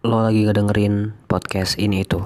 [0.00, 2.24] lo lagi ngedengerin podcast ini itu.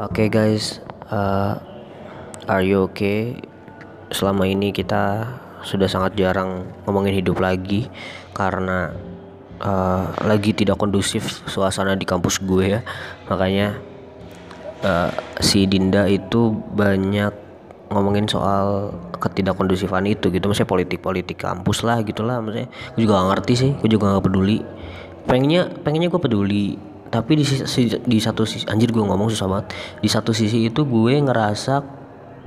[0.00, 1.56] Oke okay guys, uh,
[2.44, 3.40] are you okay?
[4.12, 5.32] Selama ini kita
[5.64, 7.88] sudah sangat jarang ngomongin hidup lagi
[8.36, 8.92] karena
[9.64, 12.80] uh, lagi tidak kondusif suasana di kampus gue ya.
[13.32, 13.89] Makanya
[14.84, 15.10] uh,
[15.40, 17.32] si Dinda itu banyak
[17.90, 20.46] ngomongin soal ketidakkondusifan itu gitu.
[20.46, 22.70] Maksudnya politik-politik kampus lah gitulah maksudnya.
[22.94, 24.62] Gue juga gak ngerti sih gue juga gak peduli.
[25.26, 26.66] Pengennya pengennya gue peduli.
[27.10, 29.74] Tapi di, sisi, di satu sisi anjir gue ngomong susah banget.
[29.98, 31.82] Di satu sisi itu gue ngerasa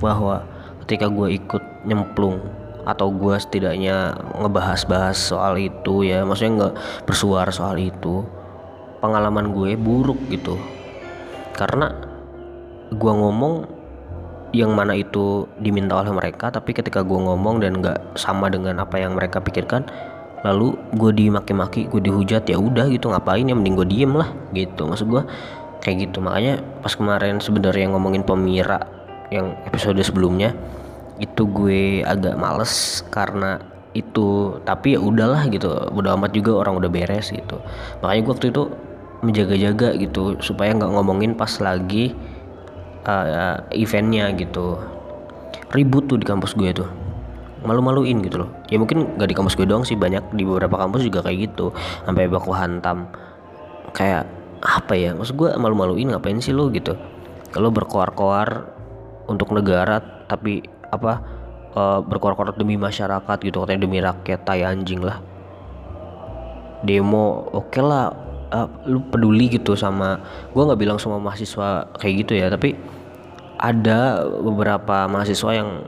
[0.00, 0.40] bahwa
[0.84, 2.40] ketika gue ikut nyemplung
[2.84, 6.74] atau gue setidaknya ngebahas-bahas soal itu ya maksudnya nggak
[7.08, 8.24] bersuara soal itu
[9.04, 10.56] pengalaman gue buruk gitu.
[11.52, 12.13] Karena
[12.94, 13.66] gue ngomong
[14.54, 19.02] yang mana itu diminta oleh mereka tapi ketika gue ngomong dan nggak sama dengan apa
[19.02, 19.82] yang mereka pikirkan
[20.44, 24.84] lalu gue dimaki-maki gue dihujat ya udah gitu ngapain ya mending gue diem lah gitu.
[24.84, 25.22] Maksud gue
[25.80, 26.20] kayak gitu.
[26.20, 28.84] Makanya pas kemarin sebenarnya ngomongin pemira
[29.32, 30.52] yang episode sebelumnya
[31.16, 33.56] itu gue agak males karena
[33.96, 37.56] itu tapi ya udahlah gitu udah amat juga orang udah beres gitu.
[38.04, 38.62] Makanya gue waktu itu
[39.24, 42.12] menjaga-jaga gitu supaya nggak ngomongin pas lagi
[43.04, 44.80] uh, eventnya gitu.
[45.72, 46.88] Ribut tuh di kampus gue tuh.
[47.64, 48.50] Malu-maluin gitu loh.
[48.68, 51.72] Ya mungkin gak di kampus gue doang sih banyak di beberapa kampus juga kayak gitu.
[52.04, 53.08] Sampai baku hantam.
[53.96, 54.28] Kayak
[54.64, 56.96] apa ya maksud gue malu-maluin ngapain sih lo gitu?
[57.52, 58.72] Kalau berkoar-koar
[59.28, 61.20] untuk negara tapi apa
[61.76, 65.20] uh, berkoar-koar demi masyarakat gitu katanya demi rakyat tai anjing lah.
[66.84, 68.06] Demo oke okay lah.
[68.54, 70.20] Uh, lu peduli gitu sama
[70.54, 72.78] gue nggak bilang semua mahasiswa kayak gitu ya tapi
[73.64, 75.80] ada beberapa mahasiswa yang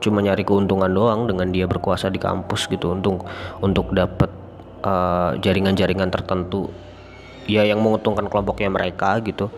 [0.00, 3.28] cuma nyari keuntungan doang dengan dia berkuasa di kampus gitu untuk
[3.60, 4.32] untuk dapat
[4.80, 6.72] uh, jaringan-jaringan tertentu.
[7.44, 9.52] Ya yang menguntungkan kelompoknya mereka gitu.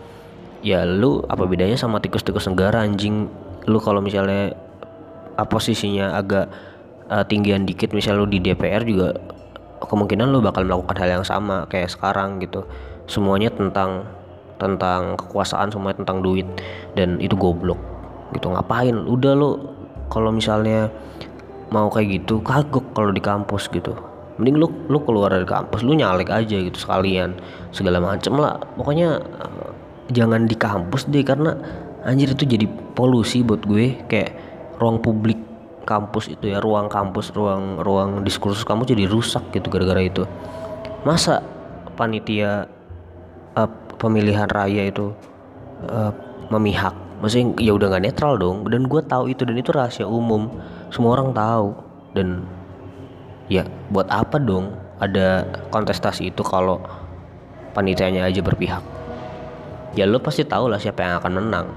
[0.59, 3.31] Ya lu apa bedanya sama tikus-tikus negara anjing?
[3.71, 4.51] Lu kalau misalnya
[5.39, 6.51] uh, posisinya agak
[7.07, 9.15] uh, tinggian dikit misalnya lu di DPR juga
[9.79, 12.67] kemungkinan lu bakal melakukan hal yang sama kayak sekarang gitu.
[13.07, 14.07] Semuanya tentang
[14.61, 16.45] tentang kekuasaan semuanya tentang duit
[16.93, 17.81] dan itu goblok
[18.37, 18.53] gitu.
[18.53, 18.93] Ngapain?
[19.09, 19.49] Udah lo
[20.13, 20.93] kalau misalnya
[21.71, 23.97] mau kayak gitu kagok kalau di kampus gitu.
[24.37, 27.33] Mending lu lu keluar dari kampus lu nyalek aja gitu sekalian
[27.73, 28.59] segala macem lah.
[28.77, 29.71] Pokoknya uh,
[30.13, 31.57] jangan di kampus deh karena
[32.05, 34.03] anjir itu jadi polusi buat gue.
[34.05, 34.35] Kayak
[34.77, 35.39] ruang publik
[35.81, 40.23] kampus itu ya ruang kampus ruang ruang diskursus kamu jadi rusak gitu gara-gara itu.
[41.07, 41.41] Masa
[41.95, 42.67] panitia
[43.55, 43.71] uh,
[44.01, 45.13] pemilihan raya itu
[45.85, 46.09] uh,
[46.49, 46.97] memihak.
[47.21, 48.65] Maksudnya ya udah nggak netral dong.
[48.65, 50.49] Dan gue tahu itu dan itu rahasia umum.
[50.89, 51.77] Semua orang tahu.
[52.17, 52.41] Dan
[53.45, 53.61] ya
[53.93, 56.81] buat apa dong ada kontestasi itu kalau
[57.77, 58.81] panitianya aja berpihak?
[59.93, 61.67] Ya lo pasti tahu lah siapa yang akan menang.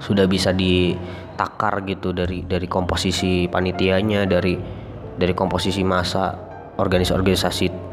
[0.00, 4.56] Sudah bisa ditakar gitu dari dari komposisi panitianya dari
[5.20, 6.32] dari komposisi masa
[6.80, 7.92] organisasi-organisasi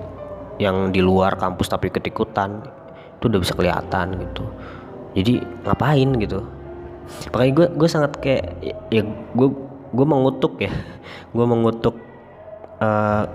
[0.63, 2.76] yang di luar kampus tapi ketikutan
[3.17, 4.43] itu udah bisa kelihatan gitu.
[5.17, 5.33] Jadi
[5.65, 6.39] ngapain gitu?
[7.33, 8.45] Makanya gue gue sangat kayak
[8.93, 9.01] ya
[9.33, 9.49] gue
[9.93, 10.71] gue mengutuk ya.
[11.35, 11.93] Gue mengutuk
[12.81, 13.25] uh,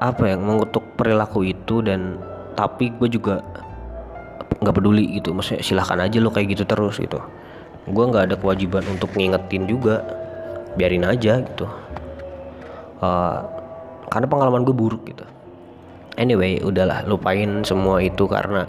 [0.00, 2.16] apa ya mengutuk perilaku itu dan
[2.56, 3.44] tapi gue juga
[4.62, 5.36] nggak peduli gitu.
[5.36, 7.20] Maksudnya silahkan aja lo kayak gitu terus gitu.
[7.90, 10.00] Gue nggak ada kewajiban untuk ngingetin juga.
[10.78, 11.66] Biarin aja gitu.
[13.00, 13.42] Uh,
[14.12, 15.24] karena pengalaman gue buruk gitu
[16.20, 18.68] anyway udahlah lupain semua itu karena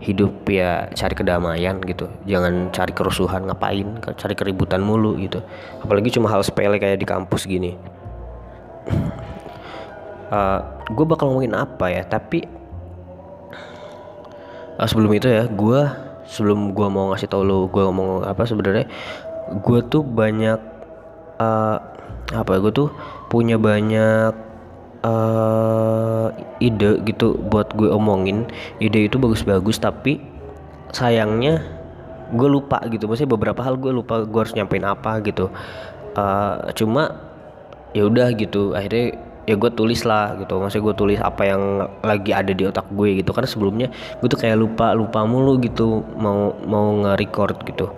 [0.00, 2.08] hidup ya cari kedamaian gitu.
[2.24, 4.00] Jangan cari kerusuhan ngapain?
[4.00, 5.44] Cari keributan mulu gitu.
[5.80, 7.76] Apalagi cuma hal sepele kayak di kampus gini.
[10.30, 10.62] Uh,
[10.94, 12.06] gue bakal ngomongin apa ya?
[12.06, 12.46] Tapi
[14.78, 15.80] uh, sebelum itu ya gue
[16.24, 18.86] sebelum gue mau ngasih tau lo gue ngomong apa sebenarnya
[19.60, 20.60] gue tuh banyak
[21.36, 21.76] uh,
[22.30, 22.88] apa ya gue tuh
[23.26, 24.49] punya banyak
[25.04, 26.28] uh,
[26.60, 28.48] ide gitu buat gue omongin.
[28.80, 30.20] Ide itu bagus-bagus tapi
[30.92, 31.64] sayangnya
[32.30, 33.08] gue lupa gitu.
[33.08, 35.48] Maksudnya beberapa hal gue lupa gue harus nyampein apa gitu.
[36.16, 37.16] Uh, cuma
[37.96, 38.76] ya udah gitu.
[38.76, 39.18] Akhirnya
[39.48, 40.60] ya gue tulis lah gitu.
[40.60, 41.62] Maksudnya gue tulis apa yang
[42.04, 43.30] lagi ada di otak gue gitu.
[43.34, 43.88] Karena sebelumnya
[44.20, 47.90] gue tuh kayak lupa lupa mulu gitu mau mau nge-record gitu.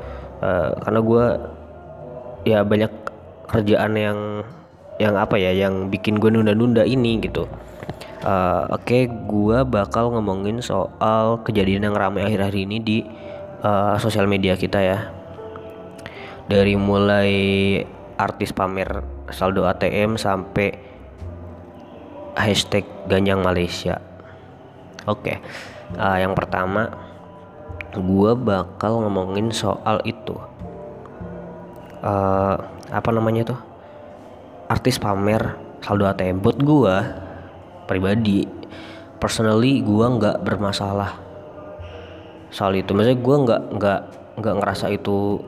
[0.43, 1.25] Uh, karena gue
[2.43, 2.91] ya banyak
[3.47, 4.19] kerjaan yang
[5.03, 7.51] yang apa ya yang bikin gue nunda-nunda ini gitu.
[8.23, 13.03] Uh, oke okay, gue bakal ngomongin soal kejadian yang ramai akhir-akhir ini di
[13.67, 15.11] uh, sosial media kita ya.
[16.47, 17.33] Dari mulai
[18.15, 19.03] artis pamer
[19.35, 20.79] saldo ATM sampai
[22.39, 23.99] hashtag ganjang Malaysia.
[25.11, 25.37] Oke okay.
[25.99, 26.95] uh, yang pertama
[27.91, 30.39] gue bakal ngomongin soal itu.
[32.03, 32.55] Uh,
[32.91, 33.72] apa namanya tuh
[34.71, 36.97] artis pamer saldo ATM buat gue
[37.91, 38.47] pribadi.
[39.19, 41.19] Personally gue nggak bermasalah
[42.51, 42.91] soal itu.
[42.95, 44.01] Maksudnya gue nggak nggak
[44.43, 45.43] nggak ngerasa itu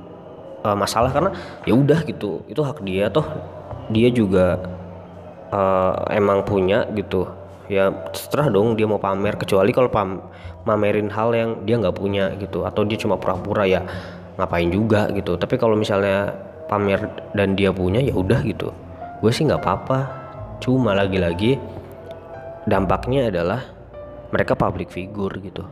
[0.62, 1.30] uh, masalah karena
[1.66, 2.42] ya udah gitu.
[2.46, 3.26] Itu hak dia toh.
[3.90, 4.58] Dia juga
[5.50, 7.26] uh, emang punya gitu.
[7.66, 9.34] Ya setelah dong dia mau pamer.
[9.40, 10.22] Kecuali kalau pam
[10.62, 12.62] mamerin hal yang dia nggak punya gitu.
[12.62, 13.82] Atau dia cuma pura-pura ya
[14.38, 15.34] ngapain juga gitu.
[15.34, 16.30] Tapi kalau misalnya
[16.70, 18.70] pamer dan dia punya ya udah gitu
[19.24, 19.98] gue sih nggak apa-apa.
[20.60, 21.56] Cuma lagi-lagi
[22.68, 23.64] dampaknya adalah
[24.28, 25.64] mereka public figure gitu.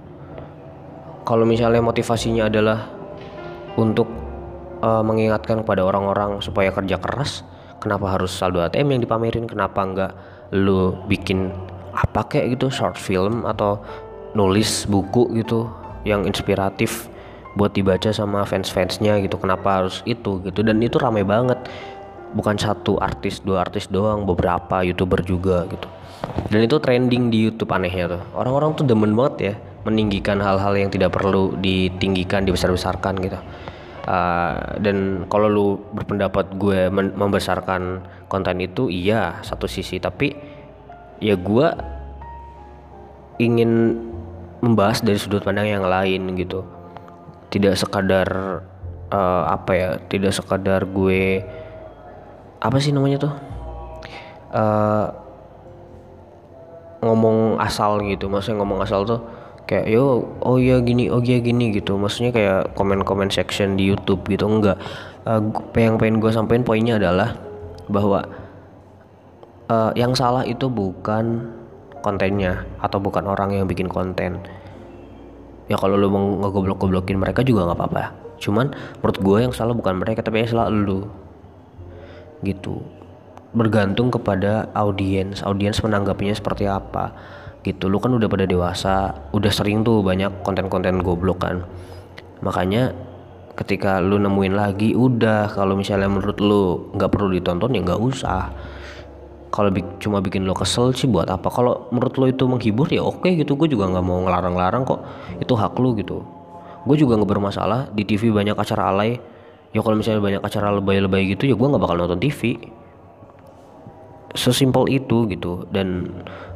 [1.29, 2.89] Kalau misalnya motivasinya adalah
[3.77, 4.09] untuk
[4.81, 7.45] uh, mengingatkan kepada orang-orang supaya kerja keras
[7.77, 9.45] kenapa harus saldo ATM yang dipamerin?
[9.45, 10.13] Kenapa nggak
[10.57, 11.53] lu bikin
[11.93, 13.85] apa kayak gitu short film atau
[14.33, 15.69] nulis buku gitu
[16.09, 17.13] yang inspiratif
[17.53, 19.37] buat dibaca sama fans-fansnya gitu?
[19.37, 20.65] Kenapa harus itu gitu?
[20.65, 21.61] Dan itu rame banget
[22.33, 25.89] bukan satu artis dua artis doang beberapa youtuber juga gitu.
[26.49, 28.23] Dan itu trending di YouTube anehnya tuh.
[28.37, 33.39] Orang-orang tuh demen banget ya meninggikan hal-hal yang tidak perlu ditinggikan dibesar-besarkan gitu.
[34.03, 39.99] Uh, dan kalau lu berpendapat gue membesarkan konten itu iya satu sisi.
[39.99, 40.35] Tapi
[41.23, 41.67] ya gue
[43.43, 43.99] ingin
[44.63, 46.63] membahas dari sudut pandang yang lain gitu.
[47.51, 48.29] Tidak sekadar
[49.13, 51.43] uh, apa ya tidak sekadar gue
[52.63, 53.35] apa sih namanya tuh?
[54.55, 55.07] Uh,
[57.03, 59.19] ngomong asal gitu maksudnya ngomong asal tuh
[59.67, 61.99] kayak yo oh iya gini oh iya gini gitu.
[61.99, 64.79] Maksudnya kayak komen-komen section di YouTube gitu enggak.
[65.27, 65.43] Uh,
[65.75, 67.35] yang pengen gue sampein poinnya adalah
[67.91, 68.23] bahwa
[69.67, 71.51] uh, yang salah itu bukan
[72.03, 74.39] kontennya atau bukan orang yang bikin konten.
[75.67, 78.05] Ya kalau lu mau ngegoblok-goblokin mereka juga nggak apa-apa.
[78.43, 81.07] Cuman menurut gue yang salah bukan mereka tapi yang salah lu
[82.43, 82.83] gitu.
[83.53, 87.15] Bergantung kepada audiens audiens menanggapinya seperti apa.
[87.63, 91.63] Gitu lu kan udah pada dewasa udah sering tuh banyak konten-konten goblok kan.
[92.43, 92.91] Makanya
[93.53, 98.51] ketika lu nemuin lagi udah kalau misalnya menurut lu nggak perlu ditonton ya nggak usah.
[99.53, 101.53] Kalau bi cuma bikin lo kesel sih buat apa?
[101.53, 103.55] Kalau menurut lo itu menghibur ya oke gitu.
[103.55, 105.05] Gue juga nggak mau ngelarang-larang kok.
[105.39, 106.25] Itu hak lo gitu.
[106.89, 107.93] Gue juga nggak bermasalah.
[107.93, 109.21] Di TV banyak acara alay
[109.73, 112.61] ya kalau misalnya banyak acara lebay-lebay gitu ya gue nggak bakal nonton TV
[114.33, 116.09] sesimpel itu gitu dan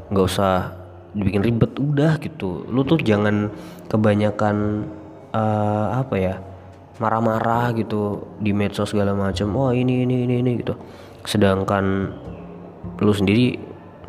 [0.08, 0.72] nggak usah
[1.16, 2.68] dibikin ribet udah gitu.
[2.68, 3.48] Lu tuh jangan
[3.88, 4.86] kebanyakan
[5.32, 6.34] uh, apa ya
[6.96, 10.76] marah-marah gitu di medsos segala macam oh ini ini ini ini gitu.
[11.24, 12.12] Sedangkan
[13.00, 13.56] lu sendiri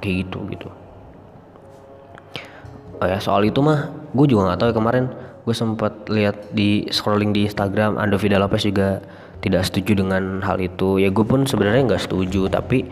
[0.03, 0.67] kayak gitu gitu.
[2.97, 5.05] Oh ya soal itu mah gue juga nggak tahu ya kemarin
[5.47, 8.99] gue sempat lihat di scrolling di Instagram Ando Lopez juga
[9.39, 10.99] tidak setuju dengan hal itu.
[10.99, 12.83] Ya gue pun sebenarnya nggak setuju tapi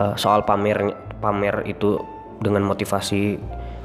[0.00, 2.00] uh, soal pamer pamer itu
[2.40, 3.36] dengan motivasi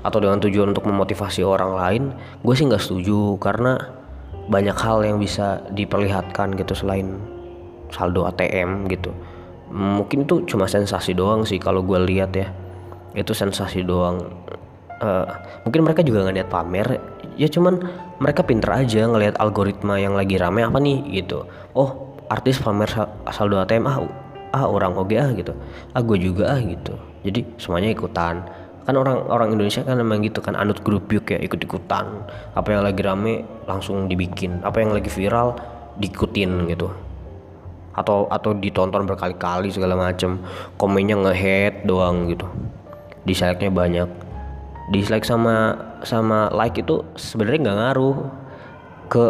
[0.07, 2.03] atau dengan tujuan untuk memotivasi orang lain
[2.47, 3.75] gue sih nggak setuju karena
[4.47, 7.19] banyak hal yang bisa diperlihatkan gitu selain
[7.91, 9.11] saldo ATM gitu.
[9.67, 12.47] Mungkin itu cuma sensasi doang sih kalau gue lihat ya.
[13.11, 14.23] Itu sensasi doang.
[15.03, 15.27] Uh,
[15.67, 16.87] mungkin mereka juga nggak lihat pamer
[17.37, 17.79] ya cuman
[18.17, 21.45] mereka pinter aja ngelihat algoritma yang lagi rame apa nih gitu.
[21.77, 22.89] Oh artis pamer
[23.29, 24.01] saldo ATM ah
[24.51, 25.53] ah orang oke ah gitu.
[25.93, 26.97] Ah gue juga ah gitu.
[27.23, 28.43] Jadi semuanya ikutan.
[28.83, 32.23] Kan orang orang Indonesia kan memang gitu kan anut grup yuk ya ikut ikutan
[32.55, 34.59] apa yang lagi rame langsung dibikin.
[34.65, 35.53] Apa yang lagi viral
[36.01, 36.89] diikutin gitu.
[37.93, 40.41] Atau atau ditonton berkali-kali segala macem.
[40.81, 42.49] Komennya ngehead doang gitu.
[43.27, 44.26] Dislike-nya banyak
[44.91, 48.17] dislike sama sama like itu sebenarnya nggak ngaruh
[49.11, 49.25] ke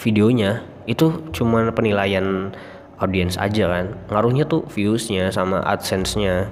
[0.00, 0.62] videonya.
[0.84, 2.50] Itu cuma penilaian
[2.98, 3.94] audiens aja kan.
[4.10, 6.50] Ngaruhnya tuh viewsnya sama adsense-nya.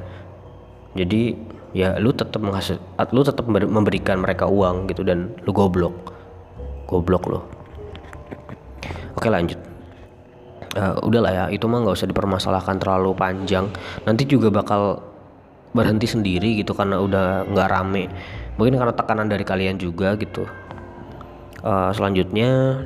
[0.95, 1.35] Jadi
[1.71, 2.83] ya lu tetap menghasil
[3.15, 6.15] lu tetap memberikan mereka uang gitu dan lu goblok.
[6.91, 7.61] Goblok lo
[9.21, 9.61] oke lanjut.
[10.71, 13.69] Uh, udahlah ya itu mah nggak usah dipermasalahkan terlalu panjang.
[14.09, 15.03] Nanti juga bakal
[15.71, 18.11] berhenti sendiri gitu karena udah nggak rame.
[18.59, 20.47] Mungkin karena tekanan dari kalian juga gitu.
[21.61, 22.83] Uh, selanjutnya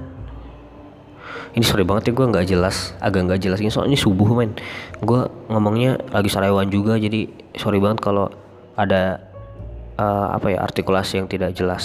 [1.55, 4.59] ini sorry banget ya gue nggak jelas agak nggak jelas ini soalnya subuh men.
[5.01, 8.29] Gue ngomongnya lagi sarawan juga jadi sorry banget kalau
[8.75, 9.23] ada
[9.97, 11.85] uh, apa ya artikulasi yang tidak jelas.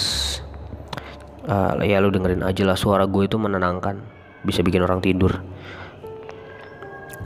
[1.48, 3.96] Uh, ya lu dengerin aja lah suara gue itu menenangkan
[4.44, 5.40] bisa bikin orang tidur.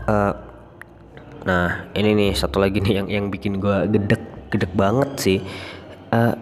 [0.05, 0.54] Uh,
[1.45, 5.39] nah ini nih satu lagi nih yang yang bikin gue gedek gedek banget sih.
[6.09, 6.33] Uh,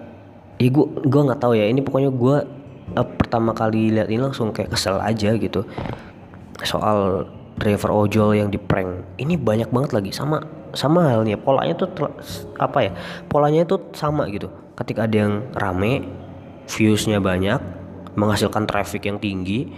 [0.61, 2.37] ya gue gue nggak tahu ya ini pokoknya gue
[2.95, 5.67] uh, pertama kali lihat ini langsung kayak kesel aja gitu.
[6.63, 7.27] Soal
[7.59, 9.19] driver ojol yang di prank.
[9.19, 11.35] Ini banyak banget lagi sama sama halnya.
[11.35, 11.91] Polanya tuh
[12.61, 12.93] apa ya
[13.27, 14.53] polanya itu sama gitu.
[14.79, 16.07] Ketika ada yang rame
[16.71, 17.59] viewsnya banyak
[18.15, 19.73] menghasilkan traffic yang tinggi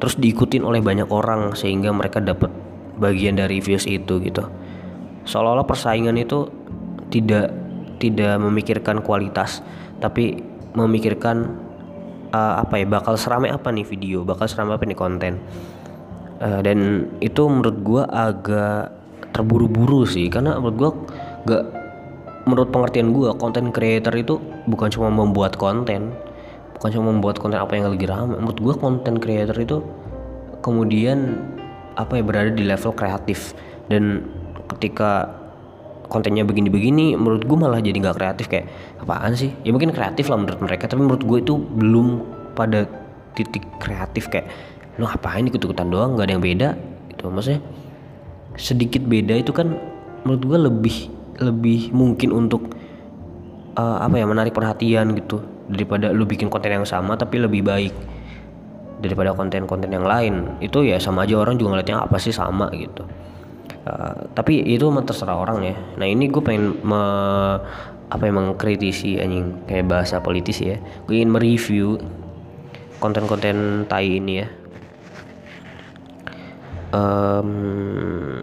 [0.00, 2.50] terus diikutin oleh banyak orang sehingga mereka dapat
[2.98, 4.44] bagian dari views itu gitu
[5.24, 6.48] seolah-olah persaingan itu
[7.08, 7.52] tidak
[8.00, 9.64] tidak memikirkan kualitas
[10.02, 10.42] tapi
[10.74, 11.56] memikirkan
[12.34, 15.40] uh, apa ya bakal seramai apa nih video bakal seramai apa nih konten.
[16.42, 18.90] Uh, dan itu menurut gua agak
[19.30, 20.90] terburu-buru sih karena menurut gua
[21.46, 21.64] gak
[22.44, 26.10] menurut pengertian gua konten creator itu bukan cuma membuat konten
[26.74, 29.78] bukan cuma membuat konten apa yang lagi ramai menurut gua konten creator itu
[30.64, 31.38] kemudian
[31.94, 33.52] apa ya berada di level kreatif.
[33.92, 34.24] Dan
[34.74, 35.30] ketika
[36.08, 38.66] kontennya begini-begini menurut gue malah jadi nggak kreatif kayak
[39.00, 39.50] apaan sih?
[39.64, 42.06] Ya mungkin kreatif lah menurut mereka tapi menurut gue itu belum
[42.54, 42.86] pada
[43.34, 44.46] titik kreatif kayak
[45.00, 46.14] lo ngapain ikut-ikutan doang?
[46.14, 46.68] Nggak ada yang beda.
[47.10, 47.60] Gitu maksudnya
[48.54, 49.74] sedikit beda itu kan
[50.22, 50.96] menurut gue lebih
[51.42, 52.70] lebih mungkin untuk
[53.74, 57.94] uh, apa ya menarik perhatian gitu daripada lu bikin konten yang sama tapi lebih baik
[59.02, 60.62] daripada konten-konten yang lain.
[60.62, 62.70] Itu ya sama aja orang juga ngeliatnya apa sih sama?
[62.70, 63.02] Gitu
[63.84, 65.76] Uh, tapi itu terserah orang ya.
[66.00, 67.02] Nah ini gue pengen me,
[68.08, 70.80] apa yang mengkritisi anjing kayak bahasa politis ya.
[71.04, 72.00] Gue ingin mereview
[72.96, 74.48] konten-konten tai ini ya.
[76.96, 78.40] Um,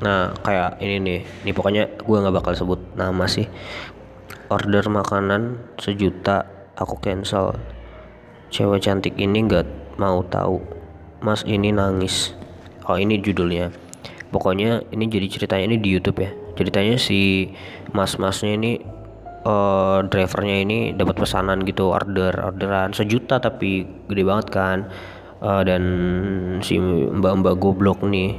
[0.00, 3.44] nah kayak ini nih, ini pokoknya gue nggak bakal sebut nama sih.
[4.48, 7.60] Order makanan sejuta aku cancel.
[8.48, 10.64] Cewek cantik ini nggak mau tahu.
[11.20, 12.32] Mas ini nangis.
[12.88, 13.89] Oh ini judulnya
[14.30, 16.30] pokoknya ini jadi ceritanya ini di YouTube ya.
[16.54, 17.50] Ceritanya si
[17.94, 18.72] mas-masnya ini
[19.44, 24.78] uh, drivernya ini dapat pesanan gitu order orderan sejuta tapi gede banget kan.
[25.40, 25.82] Uh, dan
[26.60, 28.36] si mbak-mbak goblok nih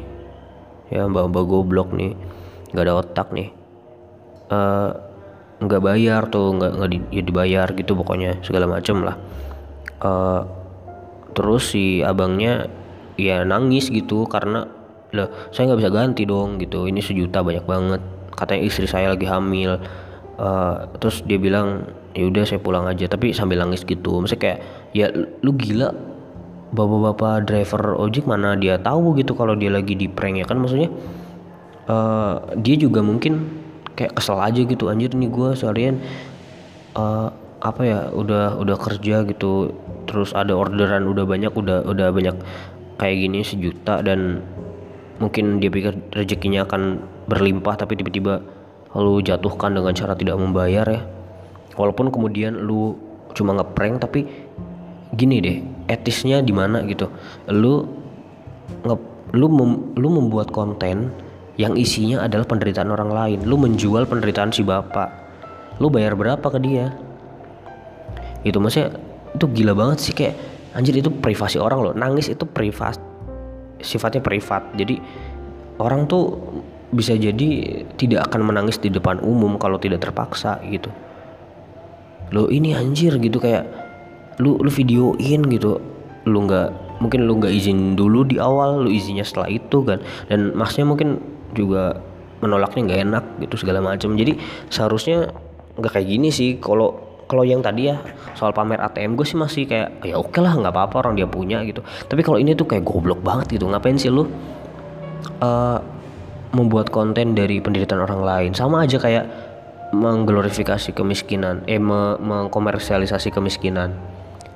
[0.93, 2.13] ya mbak-mbak goblok nih
[2.71, 3.49] nggak ada otak nih.
[4.51, 4.91] Uh,
[5.61, 9.17] nggak bayar tuh nggak nggak di, ya dibayar gitu pokoknya segala macem lah.
[10.01, 10.41] Uh,
[11.31, 12.67] terus si abangnya
[13.15, 14.67] ya nangis gitu karena
[15.11, 16.87] lah saya nggak bisa ganti dong gitu.
[16.87, 18.01] Ini sejuta banyak banget.
[18.35, 19.79] Katanya istri saya lagi hamil.
[20.41, 23.05] Uh, terus dia bilang ya udah saya pulang aja.
[23.11, 24.23] Tapi sambil nangis gitu.
[24.23, 24.59] Maksudnya kayak
[24.95, 25.11] ya
[25.43, 25.91] lu gila.
[26.71, 30.55] Bapak-bapak driver ojek mana dia tahu gitu kalau dia lagi di prank ya kan?
[30.55, 30.87] Maksudnya
[31.91, 33.59] uh, dia juga mungkin
[33.99, 34.87] kayak kesel aja gitu.
[34.87, 35.99] Anjir nih gue seharian
[36.95, 37.27] uh,
[37.59, 39.75] apa ya udah udah kerja gitu.
[40.07, 42.39] Terus ada orderan udah banyak udah udah banyak
[42.95, 44.39] kayak gini sejuta dan
[45.21, 48.41] mungkin dia pikir rezekinya akan berlimpah tapi tiba-tiba
[48.97, 51.01] lu jatuhkan dengan cara tidak membayar ya.
[51.77, 52.97] Walaupun kemudian lu
[53.31, 54.27] cuma ngeprank tapi
[55.15, 57.07] gini deh etisnya di mana gitu.
[57.47, 57.85] Lu
[58.83, 58.95] nge
[59.31, 61.13] lu mem, lu membuat konten
[61.55, 63.39] yang isinya adalah penderitaan orang lain.
[63.47, 65.07] Lu menjual penderitaan si bapak.
[65.79, 66.91] Lu bayar berapa ke dia?
[68.43, 68.97] Itu maksudnya
[69.31, 70.35] itu gila banget sih kayak
[70.75, 71.93] anjir itu privasi orang loh.
[71.95, 73.10] Nangis itu privat
[73.81, 74.73] sifatnya privat.
[74.77, 74.97] Jadi
[75.81, 76.37] orang tuh
[76.91, 80.91] bisa jadi tidak akan menangis di depan umum kalau tidak terpaksa gitu.
[82.31, 83.37] Lo ini anjir gitu.
[83.41, 83.67] Kayak
[84.39, 85.81] lu lu videoin gitu.
[86.27, 89.99] Lu nggak mungkin lu nggak izin dulu di awal lu izinnya setelah itu kan.
[90.31, 91.19] Dan masnya mungkin
[91.51, 91.99] juga
[92.41, 94.15] menolaknya nggak enak gitu segala macam.
[94.15, 94.39] Jadi
[94.71, 95.31] seharusnya
[95.75, 96.57] nggak kayak gini sih.
[96.59, 97.95] Kalau kalau yang tadi ya
[98.35, 101.63] soal pamer ATM gue sih masih kayak ya oke lah nggak apa-apa orang dia punya
[101.63, 101.79] gitu.
[101.79, 103.71] Tapi kalau ini tuh kayak goblok banget gitu.
[103.71, 104.27] Ngapain sih lu
[105.39, 105.79] uh,
[106.51, 108.51] membuat konten dari penderitaan orang lain?
[108.51, 109.31] Sama aja kayak
[109.95, 113.95] mengglorifikasi kemiskinan eh me mengkomersialisasi kemiskinan.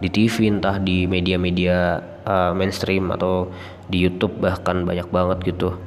[0.03, 3.47] Di TV entah di media-media uh, mainstream atau
[3.87, 5.79] di YouTube bahkan banyak banget gitu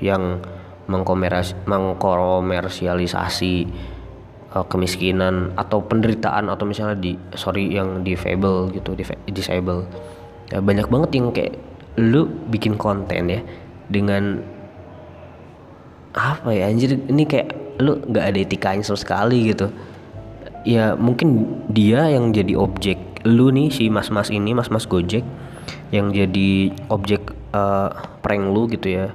[0.00, 0.40] yang
[0.88, 3.68] mengkomersialisasi
[4.54, 8.94] uh, kemiskinan atau penderitaan atau misalnya di sorry yang disable gitu
[9.30, 9.86] disable.
[10.50, 11.54] Ya, banyak banget yang kayak
[11.98, 13.40] lu bikin konten ya
[13.90, 14.42] dengan
[16.10, 19.70] apa ya anjir ini kayak lu nggak ada etikanya sama sekali gitu.
[20.66, 25.24] Ya mungkin dia yang jadi objek lu nih si mas-mas ini mas-mas gojek
[25.92, 27.20] yang jadi objek
[27.52, 27.92] uh,
[28.24, 29.06] prank lu gitu ya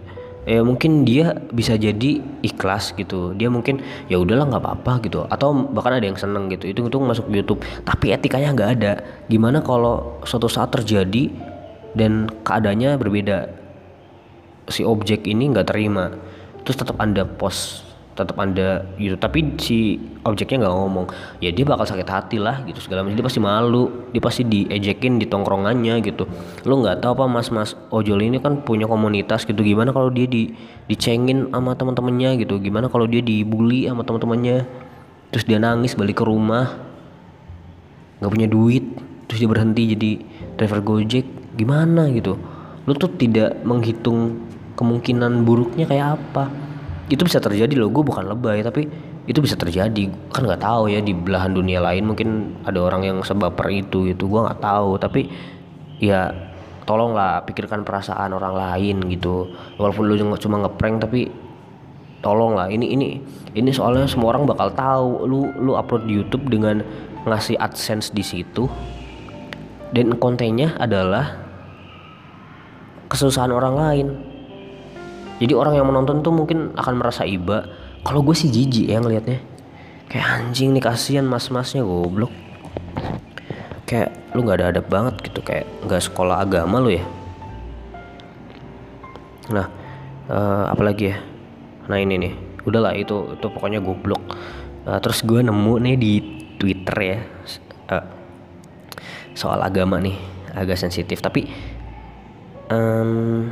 [0.46, 3.34] ya mungkin dia bisa jadi ikhlas gitu.
[3.38, 5.26] Dia mungkin ya udahlah nggak apa-apa gitu.
[5.30, 6.70] Atau bahkan ada yang seneng gitu.
[6.70, 7.62] Itu itu masuk YouTube.
[7.86, 8.94] Tapi etikanya nggak ada.
[9.30, 11.30] Gimana kalau suatu saat terjadi
[11.94, 13.38] dan keadaannya berbeda?
[14.70, 16.10] Si objek ini nggak terima.
[16.66, 17.85] Terus tetap anda post
[18.16, 19.20] tetap anda gitu.
[19.20, 21.06] Tapi si objeknya nggak ngomong.
[21.44, 23.20] Ya dia bakal sakit hati lah gitu segala macam.
[23.20, 23.84] Dia pasti malu.
[24.16, 26.24] Dia pasti diejekin di tongkrongannya gitu.
[26.64, 29.60] Lo nggak tahu apa mas mas ojol ini kan punya komunitas gitu.
[29.60, 30.56] Gimana kalau dia di
[30.88, 32.56] dicengin sama teman-temannya gitu?
[32.64, 34.64] Gimana kalau dia dibully sama teman-temannya
[35.36, 36.72] terus dia nangis balik ke rumah.
[38.24, 38.86] Nggak punya duit.
[39.28, 40.12] Terus dia berhenti jadi
[40.56, 41.28] driver gojek.
[41.60, 42.40] Gimana gitu?
[42.88, 44.40] Lo tuh tidak menghitung
[44.80, 46.65] kemungkinan buruknya kayak apa
[47.06, 48.90] itu bisa terjadi loh gue bukan lebay tapi
[49.30, 50.10] itu bisa terjadi.
[50.34, 54.26] Kan nggak tahu ya di belahan dunia lain mungkin ada orang yang sebaper itu gitu
[54.26, 54.98] gue nggak tahu.
[54.98, 55.22] Tapi
[56.02, 56.34] ya
[56.86, 59.50] tolonglah pikirkan perasaan orang lain gitu.
[59.78, 61.30] Walaupun lu cuma ngeprank tapi
[62.26, 62.74] tolonglah.
[62.74, 63.22] Ini ini
[63.54, 65.30] ini soalnya semua orang bakal tahu.
[65.30, 66.82] Lu lu upload di YouTube dengan
[67.30, 68.66] ngasih AdSense di situ.
[69.94, 71.46] Dan kontennya adalah
[73.06, 74.08] kesusahan orang lain
[75.36, 77.68] jadi orang yang menonton tuh mungkin akan merasa iba.
[78.06, 79.42] Kalau gue sih jijik ya ngelihatnya
[80.08, 82.32] kayak anjing nih kasihan mas-masnya goblok.
[83.90, 85.42] Kayak lu nggak ada adab banget gitu.
[85.44, 87.04] Kayak nggak sekolah agama lu ya?
[89.52, 89.68] Nah
[90.32, 91.18] uh, apalagi ya?
[91.92, 92.34] Nah ini nih.
[92.64, 94.22] Udahlah itu itu pokoknya goblok.
[94.86, 96.14] Uh, terus gue nemu nih di
[96.56, 97.18] twitter ya
[97.92, 98.06] uh,
[99.36, 100.16] soal agama nih.
[100.56, 101.52] Agak sensitif tapi
[102.72, 103.52] um,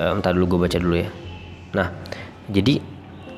[0.00, 1.08] um, dulu gue baca dulu ya.
[1.76, 1.92] Nah
[2.48, 2.80] jadi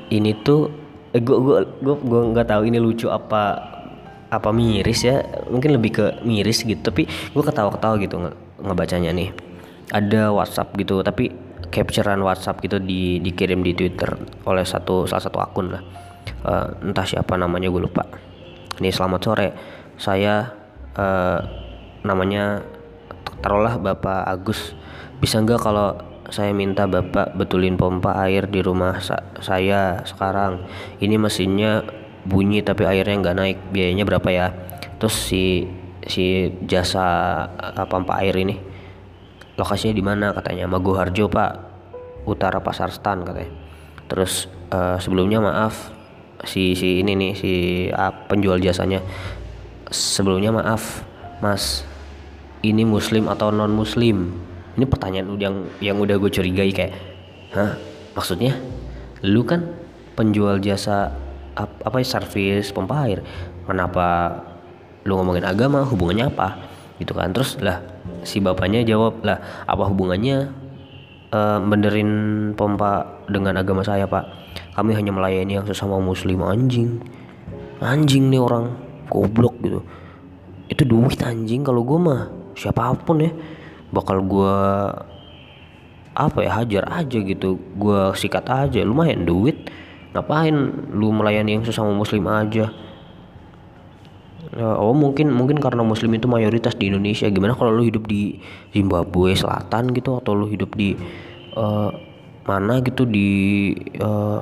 [0.09, 0.71] ini tuh
[1.11, 3.59] eh, gue gue gue gue nggak tahu ini lucu apa
[4.31, 5.21] apa miris ya.
[5.51, 8.31] Mungkin lebih ke miris gitu tapi gue ketawa-ketawa gitu nge
[8.63, 9.29] ngebacanya nih.
[9.91, 11.29] Ada WhatsApp gitu tapi
[11.69, 14.13] capturean WhatsApp gitu di dikirim di Twitter
[14.47, 15.83] oleh satu salah satu akun lah.
[16.43, 18.07] Uh, entah siapa namanya gue lupa.
[18.79, 19.47] Ini selamat sore.
[19.99, 20.49] Saya
[20.97, 21.39] uh,
[22.01, 22.63] namanya
[23.43, 24.75] taruhlah Bapak Agus.
[25.19, 30.63] Bisa nggak kalau saya minta bapak betulin pompa air di rumah sa saya sekarang.
[31.03, 31.83] Ini mesinnya
[32.23, 33.57] bunyi tapi airnya nggak naik.
[33.75, 34.47] Biayanya berapa ya?
[35.01, 35.67] Terus si
[36.07, 37.03] si jasa
[37.49, 38.55] uh, pompa air ini
[39.59, 40.69] lokasinya di mana katanya?
[40.71, 41.51] Maguharjo pak.
[42.23, 43.51] Utara pasar Stan katanya.
[44.07, 45.91] Terus uh, sebelumnya maaf
[46.47, 47.51] si si ini nih si
[47.91, 49.03] uh, penjual jasanya.
[49.91, 51.03] Sebelumnya maaf
[51.43, 51.83] mas
[52.63, 54.31] ini muslim atau non muslim
[54.73, 56.93] ini pertanyaan yang yang udah gue curigai kayak
[57.53, 57.77] hah?
[58.13, 58.57] Maksudnya?
[59.25, 59.73] Lu kan
[60.13, 61.13] penjual jasa
[61.57, 63.25] ap, apa ya servis pompa air.
[63.65, 64.37] Kenapa
[65.05, 65.85] lu ngomongin agama?
[65.85, 66.57] Hubungannya apa?
[66.97, 67.33] Gitu kan.
[67.33, 67.81] Terus lah
[68.25, 70.51] si bapaknya jawab lah apa hubungannya
[71.33, 72.11] uh, benerin
[72.53, 74.25] pompa dengan agama saya pak?
[74.73, 77.01] Kami hanya melayani yang sesama muslim anjing.
[77.81, 78.73] Anjing nih orang.
[79.09, 79.81] Goblok gitu
[80.73, 81.61] itu duit anjing.
[81.61, 82.21] Kalau gue mah
[82.57, 83.31] siapa pun ya
[83.93, 84.57] bakal gue
[86.13, 87.61] apa ya hajar aja gitu.
[87.77, 89.69] Gue sikat aja lumayan duit.
[90.13, 90.53] Ngapain
[90.93, 92.69] lu melayani yang sesama muslim aja?
[94.53, 97.25] Ya, oh mungkin mungkin karena muslim itu mayoritas di Indonesia.
[97.29, 98.37] Gimana kalau lu hidup di
[98.69, 100.93] Zimbabwe Selatan gitu atau lu hidup di
[101.57, 101.89] uh,
[102.45, 104.37] mana gitu di uh,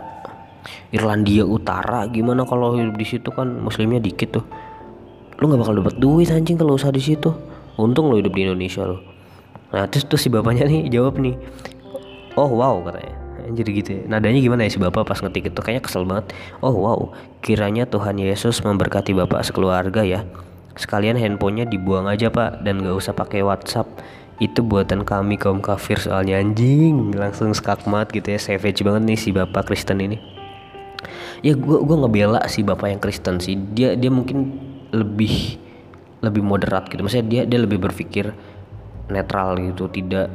[0.92, 2.04] Irlandia Utara?
[2.12, 4.46] Gimana kalau hidup di situ kan muslimnya dikit tuh.
[5.40, 7.32] Lu nggak bakal dapat duit anjing kalau usaha di situ.
[7.80, 9.11] Untung lo hidup di Indonesia lo
[9.72, 11.36] nah terus tuh si bapaknya nih jawab nih
[12.36, 13.16] oh wow katanya.
[13.52, 14.02] Jadi gitu ya.
[14.08, 15.60] nadanya gimana ya si bapak pas ngetik itu?
[15.60, 16.32] Kayaknya kesel banget.
[16.64, 17.12] Oh wow
[17.44, 20.24] kiranya Tuhan Yesus memberkati bapak sekeluarga ya.
[20.78, 23.90] Sekalian handphonenya dibuang aja pak dan gak usah pakai WhatsApp.
[24.40, 27.12] Itu buatan kami kaum kafir soalnya anjing.
[27.12, 28.40] Langsung skakmat gitu ya.
[28.40, 30.18] Savage banget nih si bapak Kristen ini.
[31.42, 33.58] Ya gue gua ngebela si bapak yang Kristen sih.
[33.58, 34.54] Dia dia mungkin
[34.94, 35.60] lebih
[36.22, 37.02] lebih moderat gitu.
[37.02, 38.32] Maksudnya dia dia lebih berpikir
[39.12, 40.32] netral gitu tidak.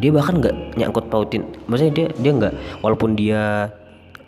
[0.00, 1.48] Dia bahkan nggak nyangkut pautin.
[1.68, 3.72] Maksudnya dia dia nggak walaupun dia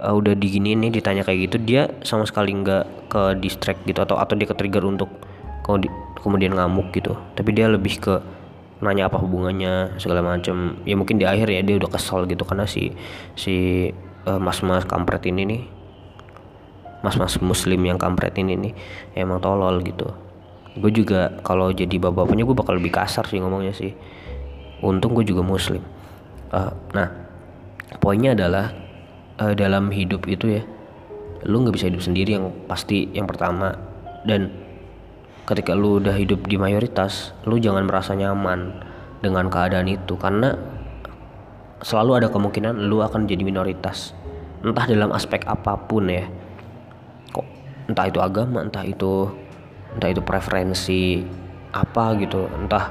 [0.00, 4.16] uh, udah diginiin nih ditanya kayak gitu dia sama sekali nggak ke distract gitu atau
[4.18, 5.08] atau dia ke trigger untuk
[6.20, 7.16] kemudian ngamuk gitu.
[7.36, 8.14] Tapi dia lebih ke
[8.84, 12.68] nanya apa hubungannya segala macam ya mungkin di akhir ya dia udah kesal gitu karena
[12.68, 12.92] si
[13.32, 13.88] si
[14.28, 15.62] uh, mas-mas kampret ini nih
[17.00, 18.72] mas-mas muslim yang kampret ini nih
[19.16, 20.12] emang tolol gitu
[20.74, 23.94] gue juga kalau jadi bapak-bapaknya gue bakal lebih kasar sih ngomongnya sih.
[24.82, 25.80] Untung gue juga muslim.
[26.50, 27.08] Uh, nah
[28.02, 28.74] poinnya adalah
[29.38, 30.62] uh, dalam hidup itu ya
[31.44, 33.70] lu nggak bisa hidup sendiri yang pasti yang pertama.
[34.26, 34.50] Dan
[35.46, 38.74] ketika lu udah hidup di mayoritas lu jangan merasa nyaman
[39.22, 40.56] dengan keadaan itu karena
[41.84, 44.10] selalu ada kemungkinan lu akan jadi minoritas.
[44.64, 46.26] Entah dalam aspek apa pun ya.
[47.30, 47.46] Kok
[47.94, 49.43] entah itu agama entah itu
[49.94, 51.22] entah itu preferensi
[51.70, 52.46] apa gitu.
[52.50, 52.90] Entah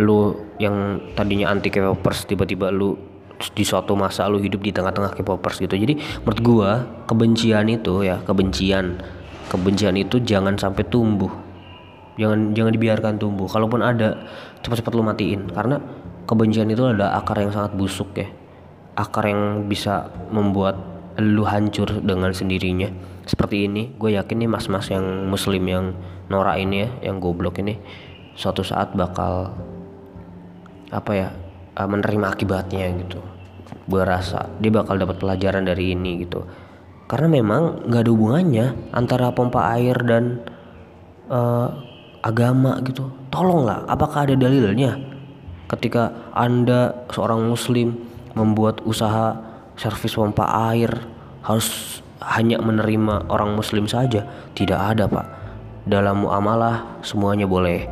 [0.00, 2.94] lu yang tadinya anti K-popers tiba-tiba lu
[3.34, 5.74] di suatu masa lu hidup di tengah-tengah K-popers gitu.
[5.74, 6.70] Jadi menurut gua
[7.08, 9.02] kebencian itu ya kebencian
[9.48, 11.30] kebencian itu jangan sampai tumbuh.
[12.14, 13.50] Jangan jangan dibiarkan tumbuh.
[13.50, 14.22] Kalaupun ada
[14.62, 15.50] cepat-cepat lu matiin.
[15.50, 15.82] Karena
[16.24, 18.30] kebencian itu ada akar yang sangat busuk ya.
[18.94, 20.78] Akar yang bisa membuat
[21.18, 23.92] lu hancur dengan sendirinya seperti ini.
[23.96, 25.84] Gue yakin nih mas-mas yang muslim yang
[26.28, 27.76] norak ini ya yang goblok ini
[28.34, 29.52] suatu saat bakal
[30.90, 31.28] apa ya
[31.76, 33.20] uh, menerima akibatnya gitu.
[33.84, 36.44] Gue rasa dia bakal dapat pelajaran dari ini gitu.
[37.04, 40.40] Karena memang nggak ada hubungannya antara pompa air dan
[41.28, 41.68] uh,
[42.24, 43.12] agama gitu.
[43.28, 44.96] Tolonglah apakah ada dalilnya?
[45.68, 47.96] Ketika anda seorang muslim
[48.36, 49.36] membuat usaha
[49.74, 50.90] servis pompa air
[51.44, 54.22] harus hanya menerima orang muslim saja.
[54.54, 55.26] Tidak ada pak.
[55.84, 57.86] Dalam muamalah semuanya boleh.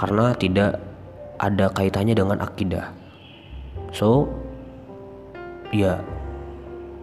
[0.00, 0.80] Karena tidak
[1.36, 2.92] ada kaitannya dengan akidah.
[3.92, 4.28] So
[5.72, 6.00] ya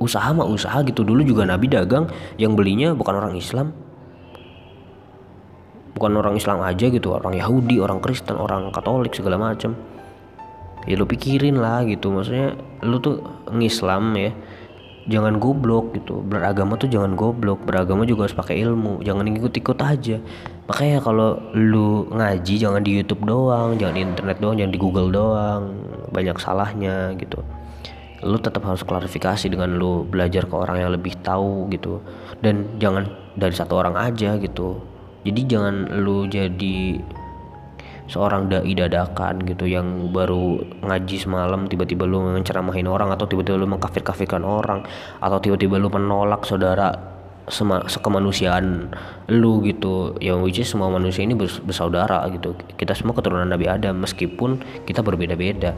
[0.01, 1.05] usaha mah usaha gitu.
[1.05, 2.09] Dulu juga Nabi dagang.
[2.41, 3.71] Yang belinya bukan orang Islam.
[5.93, 7.13] Bukan orang Islam aja gitu.
[7.13, 9.77] Orang Yahudi orang Kristen orang Katolik segala macam.
[10.83, 12.11] Ya lu pikirin lah gitu.
[12.11, 14.35] Maksudnya lu tuh ngislam ya
[15.07, 16.23] jangan goblok gitu.
[16.23, 17.63] Beragama tuh jangan goblok.
[17.67, 19.03] Beragama juga harus pakai ilmu.
[19.03, 20.17] Jangan ikut-ikut aja.
[20.69, 23.75] Makanya kalau lu ngaji jangan di YouTube doang.
[23.75, 24.55] Jangan di internet doang.
[24.55, 25.61] Jangan di Google doang.
[26.11, 27.43] Banyak salahnya gitu.
[28.23, 31.99] Lu tetap harus klarifikasi dengan lu belajar ke orang yang lebih tahu gitu.
[32.39, 34.79] Dan jangan dari satu orang aja gitu.
[35.23, 36.99] Jadi jangan lu jadi
[38.07, 43.67] seorang dai dadakan gitu yang baru ngaji semalam tiba-tiba lu menceramahin orang atau tiba-tiba lu
[43.71, 44.83] mengkafir-kafirkan orang
[45.23, 47.13] atau tiba-tiba lu menolak saudara
[47.47, 48.91] sema sekemanusiaan
[49.31, 50.15] lu gitu.
[50.19, 52.55] Yang which is semua manusia ini bersaudara gitu.
[52.79, 55.75] Kita semua keturunan Nabi Adam meskipun kita berbeda-beda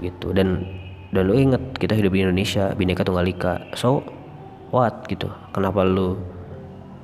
[0.00, 0.32] gitu.
[0.32, 0.64] Dan
[1.12, 3.72] dan lu inget kita hidup di Indonesia bineka tunggal ika.
[3.76, 4.04] So
[4.72, 5.32] what gitu?
[5.52, 6.35] Kenapa lu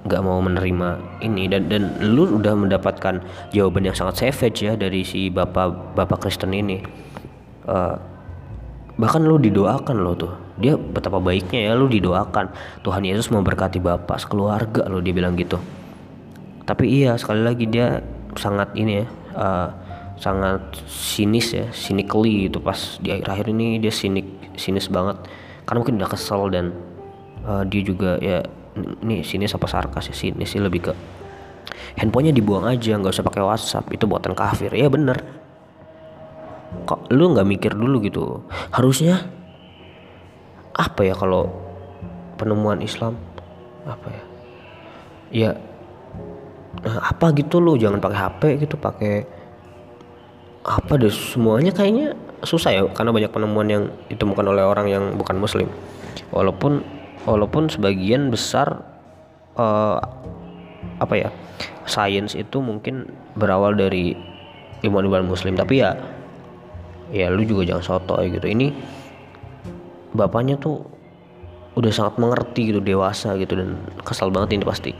[0.02, 1.46] nggak mau menerima ini.
[1.46, 3.22] Dan dan lu udah mendapatkan
[3.54, 6.82] jawaban yang sangat savage ya dari si bapak bapak Kristen ini.
[7.66, 7.94] Uh,
[8.98, 10.32] bahkan lu didoakan lo tuh.
[10.60, 12.52] Dia betapa baiknya ya lu didoakan.
[12.82, 15.58] Tuhan Yesus memberkati bapak sekeluarga lo dia bilang gitu.
[16.62, 18.02] Tapi iya sekali lagi dia
[18.38, 19.68] sangat ini ya uh,
[20.16, 25.18] sangat sinis ya cynically itu pas di akhir-akhir ini dia sinik sinis banget.
[25.66, 26.74] Karena mungkin udah kesel dan
[27.46, 28.42] uh, dia juga ya
[28.76, 30.92] ini sini apa sarkas ya sini sih lebih ke
[31.96, 33.90] handphonenya dibuang aja nggak usah pakai WhatsApp.
[33.92, 34.72] Itu buatan kafir.
[34.72, 35.20] Ya bener.
[36.88, 38.48] Kok lu nggak mikir dulu gitu?
[38.72, 39.28] Harusnya
[40.72, 41.52] apa ya kalau
[42.40, 43.16] penemuan Islam?
[43.84, 44.24] Apa ya?
[45.32, 45.50] Ya
[46.80, 47.76] nah, apa gitu lu?
[47.76, 49.28] Jangan pakai HP gitu pakai
[50.64, 51.12] apa deh?
[51.12, 55.68] Semuanya kayaknya susah ya karena banyak penemuan yang ditemukan oleh orang yang bukan muslim.
[56.32, 58.82] Walaupun walaupun sebagian besar
[59.56, 59.98] uh,
[60.98, 61.28] apa ya
[61.86, 64.14] sains itu mungkin berawal dari
[64.82, 65.54] ilmuwan-ilmuwan muslim.
[65.54, 65.98] Tapi ya
[67.12, 68.46] ya lu juga jangan soto ya gitu.
[68.46, 68.72] Ini
[70.14, 70.84] bapaknya tuh
[71.72, 74.92] udah sangat mengerti gitu dewasa gitu dan kesal banget ini pasti.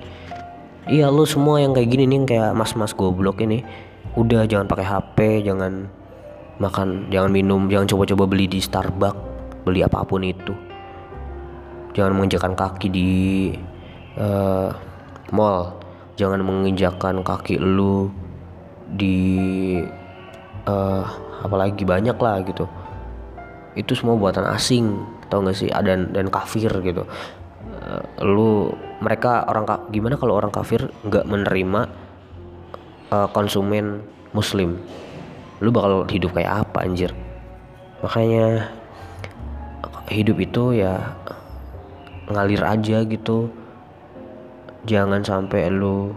[0.91, 3.63] Iya lu semua yang kayak gini nih kayak mas-mas goblok ini
[4.19, 5.87] udah jangan pakai HP jangan
[6.59, 10.53] makan jangan minum jangan coba-coba beli di Starbucks beli apa pun itu
[11.93, 13.11] jangan menginjakan kaki di
[14.17, 14.73] uh,
[15.33, 15.81] mall.
[16.21, 18.13] Jangan menginjakan kaki lu
[18.93, 19.81] di
[20.69, 21.05] uh,
[21.41, 22.69] apalagi banyak lah gitu.
[23.73, 25.01] Itu semua buatan asing
[25.33, 25.73] tau gak sih?
[25.73, 27.09] Dan dan kafir gitu.
[27.63, 28.51] Uh, lu
[29.01, 31.89] mereka orang gimana kalau orang kafir nggak menerima
[33.09, 34.05] uh, konsumen
[34.37, 34.77] muslim?
[35.65, 37.11] Lu bakal hidup kayak apa anjir?
[38.05, 38.69] Makanya
[40.13, 41.17] hidup itu ya
[42.31, 43.51] ngalir aja gitu.
[44.87, 46.11] Jangan sampai lu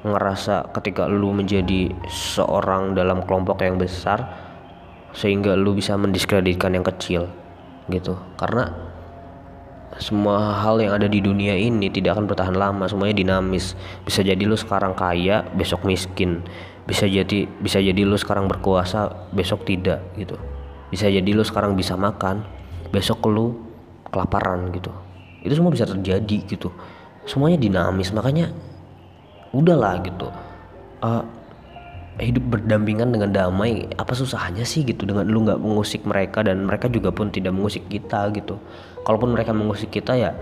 [0.00, 4.24] ngerasa ketika lu menjadi seorang dalam kelompok yang besar
[5.12, 7.28] sehingga lu bisa mendiskreditkan yang kecil
[7.92, 8.16] gitu.
[8.40, 8.72] Karena
[9.98, 13.76] semua hal yang ada di dunia ini tidak akan bertahan lama semuanya dinamis.
[14.06, 16.40] Bisa jadi lu sekarang kaya besok miskin.
[16.88, 20.40] Bisa jadi bisa jadi lu sekarang berkuasa besok tidak gitu.
[20.88, 22.46] Bisa jadi lu sekarang bisa makan
[22.88, 23.69] besok lu
[24.10, 24.90] kelaparan gitu.
[25.40, 26.68] Itu semua bisa terjadi gitu.
[27.24, 28.52] Semuanya dinamis makanya
[29.54, 30.28] udahlah gitu.
[31.00, 31.24] Uh,
[32.20, 36.92] hidup berdampingan dengan damai apa susahnya sih gitu dengan lu nggak mengusik mereka dan mereka
[36.92, 38.60] juga pun tidak mengusik kita gitu.
[39.06, 40.36] Kalaupun mereka mengusik kita ya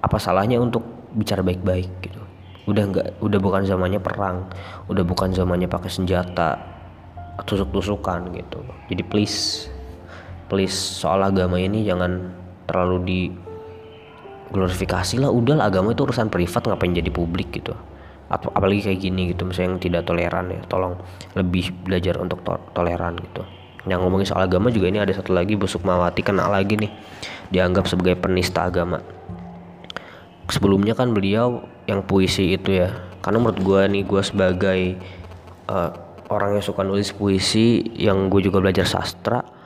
[0.00, 0.86] apa salahnya untuk
[1.16, 2.22] bicara baik-baik gitu?
[2.70, 4.46] Udah nggak udah bukan zamannya perang
[4.86, 6.54] udah bukan zamannya pakai senjata
[7.42, 8.60] tusuk-tusukan gitu.
[8.92, 9.66] Jadi please
[10.46, 12.39] please soal agama ini jangan
[12.70, 13.20] terlalu di
[14.50, 17.74] glorifikasi lah udah agama itu urusan privat ngapain jadi publik gitu.
[18.30, 20.94] Ap apalagi kayak gini gitu misalnya yang tidak toleran ya tolong
[21.34, 23.42] lebih belajar untuk to toleran gitu.
[23.90, 26.92] Yang ngomongin soal agama juga ini ada satu lagi busuk mawati kena lagi nih
[27.50, 29.02] dianggap sebagai penista agama.
[30.50, 32.90] Sebelumnya kan beliau yang puisi itu ya
[33.22, 34.80] karena menurut gue nih gue sebagai
[35.70, 35.90] uh,
[36.30, 39.59] orang yang suka nulis puisi yang gue juga belajar sastra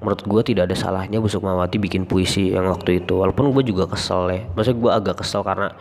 [0.00, 3.20] menurut gue tidak ada salahnya Busuk Mawati bikin puisi yang waktu itu.
[3.20, 4.40] Walaupun gue juga kesel ya.
[4.56, 5.76] Maksudnya gue agak kesel karena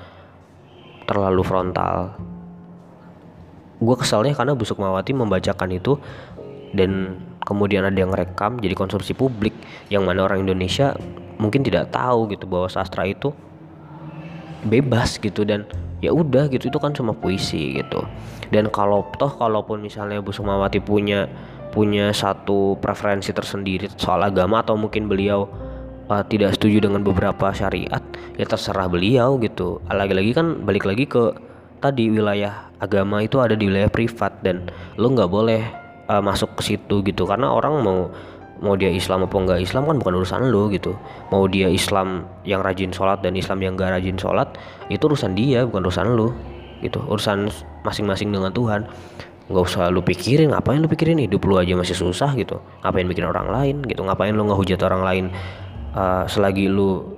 [1.07, 2.19] terlalu frontal.
[3.79, 5.95] Gue keselnya karena Busuk Mawati membacakan itu
[6.75, 7.15] dan
[7.47, 9.55] kemudian ada yang rekam jadi konsumsi publik
[9.89, 10.93] yang mana orang Indonesia
[11.39, 13.31] mungkin tidak tahu gitu bahwa sastra itu
[14.67, 15.63] bebas gitu dan
[16.03, 16.67] ya udah gitu.
[16.67, 18.03] Itu kan cuma puisi gitu.
[18.51, 21.31] Dan kalau toh kalaupun misalnya Bu Sukmawati punya
[21.69, 25.45] punya satu preferensi tersendiri soal agama atau mungkin beliau
[26.09, 28.01] uh, tidak setuju dengan beberapa syariat
[28.35, 29.79] ya terserah beliau gitu.
[29.87, 31.31] Lagi-lagi kan balik lagi ke
[31.79, 35.61] tadi wilayah agama itu ada di wilayah privat dan lo nggak boleh
[36.09, 37.29] uh, masuk ke situ gitu.
[37.29, 38.09] Karena orang mau
[38.59, 40.97] mau dia Islam apa enggak Islam kan bukan urusan lo gitu.
[41.31, 44.51] Mau dia Islam yang rajin sholat dan Islam yang gak rajin sholat
[44.91, 46.35] itu urusan dia bukan urusan lo
[46.83, 46.99] gitu.
[47.07, 47.47] Urusan
[47.87, 48.83] masing-masing dengan Tuhan
[49.49, 51.17] nggak usah lu pikirin ngapain lu pikirin?
[51.17, 52.61] Hidup lu aja masih susah gitu.
[52.85, 54.05] Ngapain bikin orang lain gitu?
[54.05, 55.25] Ngapain lu ngehujat orang lain?
[55.89, 57.17] Uh, selagi lu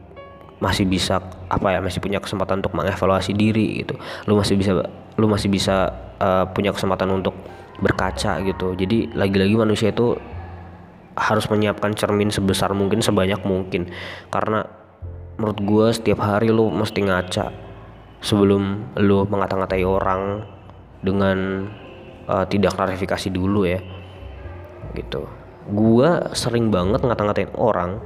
[0.63, 1.20] masih bisa
[1.52, 4.00] apa ya masih punya kesempatan untuk mengevaluasi diri gitu.
[4.32, 4.72] Lu masih bisa
[5.20, 5.91] lu masih bisa
[6.24, 7.36] uh, punya kesempatan untuk
[7.84, 8.78] berkaca gitu.
[8.80, 10.15] Jadi lagi-lagi manusia itu
[11.17, 13.91] harus menyiapkan cermin sebesar mungkin sebanyak mungkin.
[14.32, 14.63] Karena
[15.36, 17.52] menurut gue setiap hari lu mesti ngaca
[18.22, 20.46] sebelum lu mengata-ngatai orang
[21.02, 21.67] dengan
[22.32, 23.84] uh, tidak klarifikasi dulu ya.
[24.96, 25.28] Gitu.
[25.67, 28.00] Gue sering banget ngata-ngatain orang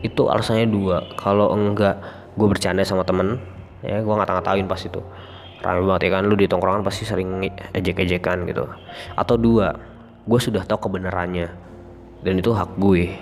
[0.00, 0.96] itu alasannya dua.
[1.20, 2.00] Kalau enggak
[2.34, 3.38] gue bercanda sama temen
[3.84, 5.04] ya gue ngata-ngatain pas itu.
[5.60, 7.44] Rame banget ya kan lu di tongkrongan pasti sering
[7.76, 8.64] ejek-ejekan gitu.
[9.16, 9.76] Atau dua
[10.24, 11.52] gue sudah tahu kebenarannya
[12.24, 13.12] dan itu hak gue.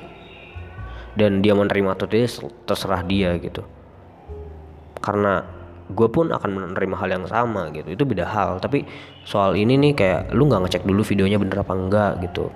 [1.12, 3.60] Dan dia menerima atau tidak terserah dia gitu.
[5.04, 5.61] Karena
[5.92, 7.92] gue pun akan menerima hal yang sama gitu.
[7.92, 8.58] Itu beda hal.
[8.58, 8.84] Tapi
[9.22, 12.48] soal ini nih kayak lu nggak ngecek dulu videonya bener apa enggak gitu.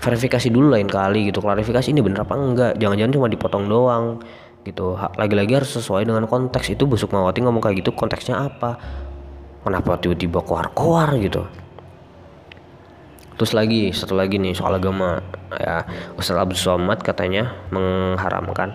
[0.00, 1.44] Verifikasi dulu lain kali gitu.
[1.44, 2.72] Klarifikasi ini bener apa enggak?
[2.80, 4.04] Jangan-jangan cuma dipotong doang
[4.64, 4.96] gitu.
[4.96, 6.72] Lagi-lagi harus sesuai dengan konteks.
[6.72, 8.80] Itu busuk mawati ngomong kayak gitu konteksnya apa?
[9.60, 11.44] Kenapa tiba-tiba koar-koar gitu?
[13.36, 15.20] Terus lagi satu lagi nih soal agama.
[15.52, 15.84] Ya
[16.16, 18.72] Ustaz Abdul Somad katanya mengharamkan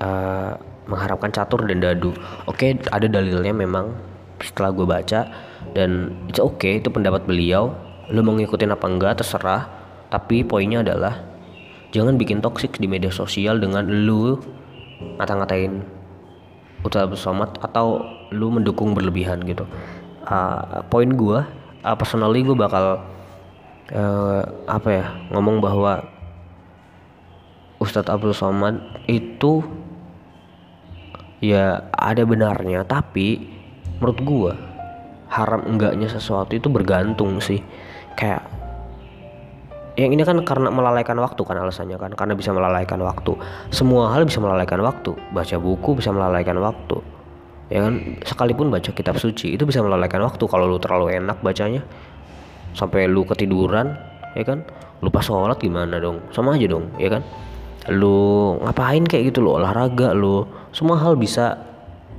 [0.00, 0.54] uh,
[0.86, 2.14] mengharapkan catur dan dadu.
[2.46, 3.94] Oke ada dalilnya memang
[4.42, 5.20] setelah gue baca
[5.76, 7.74] dan itu oke okay, itu pendapat beliau.
[8.10, 9.62] Lu mau ngikutin apa enggak terserah.
[10.12, 11.24] Tapi poinnya adalah
[11.88, 14.36] jangan bikin toksik di media sosial dengan lu
[15.16, 15.80] ngata-ngatain
[16.84, 19.64] Ustaz Abdul Somad atau lu mendukung berlebihan gitu.
[20.28, 21.40] Uh, poin gue
[21.82, 23.02] uh, personally gue bakal
[23.90, 26.02] uh, apa ya ngomong bahwa
[27.82, 28.78] Ustadz Abdul Somad
[29.10, 29.66] itu
[31.42, 33.42] ya ada benarnya tapi
[33.98, 34.52] menurut gue
[35.32, 37.58] haram enggaknya sesuatu itu bergantung sih.
[38.14, 38.46] Kayak
[39.98, 43.34] yang ini kan karena melalaikan waktu kan alasannya kan karena bisa melalaikan waktu.
[43.74, 45.18] Semua hal bisa melalaikan waktu.
[45.34, 47.02] Baca buku bisa melalaikan waktu.
[47.72, 48.20] Ya kan?
[48.22, 50.44] Sekalipun baca kitab suci itu bisa melalaikan waktu.
[50.44, 51.82] Kalau lu terlalu enak bacanya
[52.76, 53.96] sampai lu ketiduran
[54.36, 54.62] ya kan?
[55.02, 56.22] Lupa sholat gimana dong?
[56.30, 57.24] Sama aja dong ya kan
[57.90, 61.72] lu ngapain kayak gitu lo olahraga lo semua hal bisa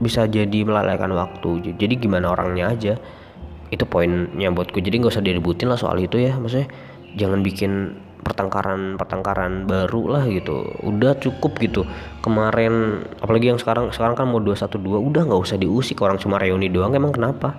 [0.03, 1.75] bisa jadi melalaikan waktu.
[1.79, 2.93] Jadi gimana orangnya aja.
[3.71, 6.35] Itu poinnya buatku jadi nggak usah diributin lah soal itu ya.
[6.35, 6.67] Maksudnya
[7.15, 7.71] jangan bikin
[8.23, 10.67] pertengkaran pertengkaran baru lah gitu.
[10.83, 11.87] Udah cukup gitu.
[12.19, 16.03] Kemarin apalagi yang sekarang sekarang kan mau 212 udah nggak usah diusik.
[16.03, 17.55] Orang cuma reuni doang emang kenapa?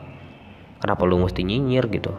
[0.84, 2.12] Kenapa lu mesti nyinyir gitu?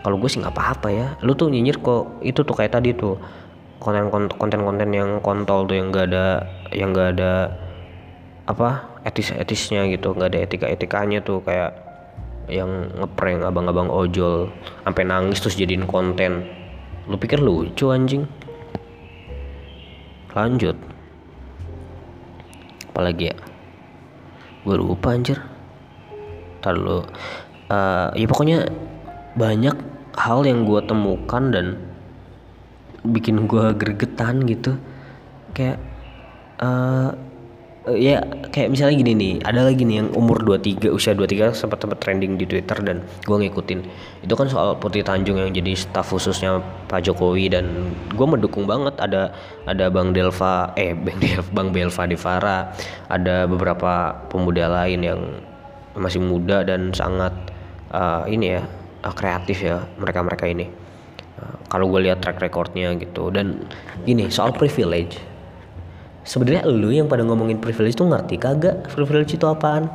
[0.00, 1.06] Kalau gue sih nggak apa-apa ya.
[1.24, 3.20] Lu tuh nyinyir kok itu tuh kayak tadi tuh
[3.80, 7.56] konten konten konten yang kontol tuh yang gak ada yang gak ada
[8.44, 10.12] apa etis etisnya gitu.
[10.12, 11.72] Nggak ada etika etikanya tuh kayak
[12.50, 14.50] yang ngeprank abang-abang ojol
[14.82, 16.44] sampai nangis terus jadiin konten.
[17.06, 18.26] Lu pikir lucu anjing?
[20.34, 20.76] Lanjut.
[22.90, 23.36] Apalagi ya?
[24.66, 25.38] Gue lupa anjir.
[26.60, 28.68] Ntar lu uh, ya pokoknya
[29.38, 29.76] banyak
[30.18, 31.66] hal yang gue temukan dan
[33.04, 34.76] bikin gue gregetan gitu.
[35.56, 35.78] Kayak
[36.62, 37.12] uh,
[37.88, 38.20] ya
[38.52, 42.36] kayak misalnya gini nih ada lagi nih yang umur 23 usia 23 sempat sempat trending
[42.36, 43.80] di Twitter dan gue ngikutin.
[44.20, 46.60] Itu kan soal Putri Tanjung yang jadi staf khususnya
[46.92, 48.94] Pak Jokowi dan gue mendukung banget.
[49.00, 49.32] Ada
[49.64, 52.58] ada Bang Delva eh Bang Delva Bang Belva Devara
[53.08, 55.20] ada beberapa pemuda lain yang
[55.96, 57.32] masih muda dan sangat
[57.90, 58.62] uh, ini ya
[59.02, 60.70] uh, kreatif ya mereka mereka ini
[61.70, 63.30] kalau gue lihat track recordnya gitu.
[63.30, 63.62] Dan
[64.02, 65.22] gini soal privilege.
[66.26, 68.90] Sebenarnya lu yang pada ngomongin privilege itu ngerti kagak?
[68.92, 69.88] Privilege itu apaan?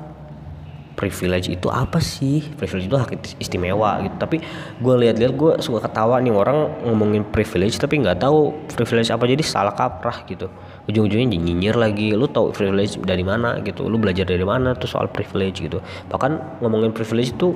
[0.95, 2.39] Privilege itu apa sih?
[2.55, 4.15] Privilege itu hak istimewa gitu.
[4.15, 4.39] Tapi
[4.79, 9.27] gue lihat-lihat gue suka ketawa nih orang ngomongin privilege tapi nggak tahu privilege apa.
[9.27, 10.47] Jadi salah kaprah gitu.
[10.88, 12.15] Ujung-ujungnya nyinyir lagi.
[12.15, 13.86] Lu tahu privilege dari mana gitu?
[13.86, 15.84] Lu belajar dari mana tuh soal privilege gitu?
[16.10, 17.53] Bahkan ngomongin privilege itu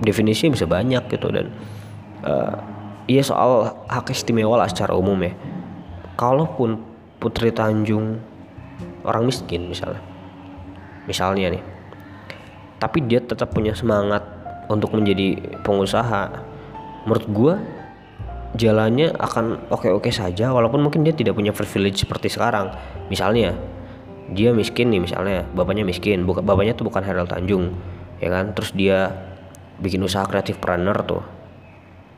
[0.00, 1.28] definisinya bisa banyak gitu.
[1.28, 1.52] Dan
[2.24, 2.79] uh,
[3.10, 5.34] iya soal hak istimewa lah secara umum ya.
[6.14, 6.78] Kalaupun
[7.18, 8.22] Putri Tanjung
[9.02, 10.00] orang miskin misalnya
[11.08, 11.62] misalnya nih
[12.80, 14.24] tapi dia tetap punya semangat
[14.72, 16.32] untuk menjadi pengusaha
[17.04, 17.54] menurut gue
[18.56, 22.72] jalannya akan oke-oke saja walaupun mungkin dia tidak punya privilege seperti sekarang.
[23.12, 23.54] Misalnya
[24.32, 27.76] dia miskin nih misalnya bapaknya miskin bukan bapaknya tuh bukan Harold Tanjung
[28.18, 28.56] ya kan?
[28.56, 29.12] Terus dia
[29.78, 31.22] bikin usaha kreatif planner tuh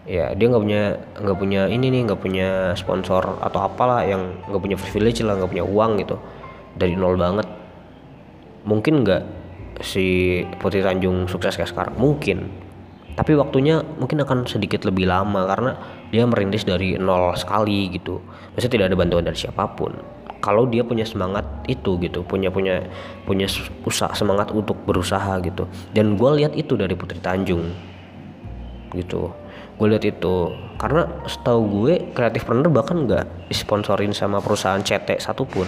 [0.02, 0.82] ya dia nggak punya
[1.14, 5.50] nggak punya ini nih nggak punya sponsor atau apalah yang nggak punya privilege lah nggak
[5.50, 6.16] punya uang gitu.
[6.74, 7.46] Dari nol banget.
[8.66, 9.22] Mungkin nggak
[9.82, 11.94] si Putri Tanjung sukses kayak sekarang?
[11.98, 12.50] Mungkin.
[13.12, 15.76] Tapi waktunya mungkin akan sedikit lebih lama karena
[16.08, 18.18] dia merintis dari nol sekali gitu.
[18.56, 19.92] Maksudnya tidak ada bantuan dari siapa pun.
[20.42, 22.82] Kalau dia punya semangat itu gitu punya punya
[23.22, 23.46] punya
[23.86, 25.70] usaha semangat untuk berusaha gitu.
[25.94, 27.70] Dan gue lihat itu dari Putri Tanjung
[28.92, 29.32] gitu
[29.76, 30.36] gue lihat itu.
[30.76, 35.66] Karena setahu gue kreatif planner bahkan nggak disponsorin sama perusahaan CT satupun.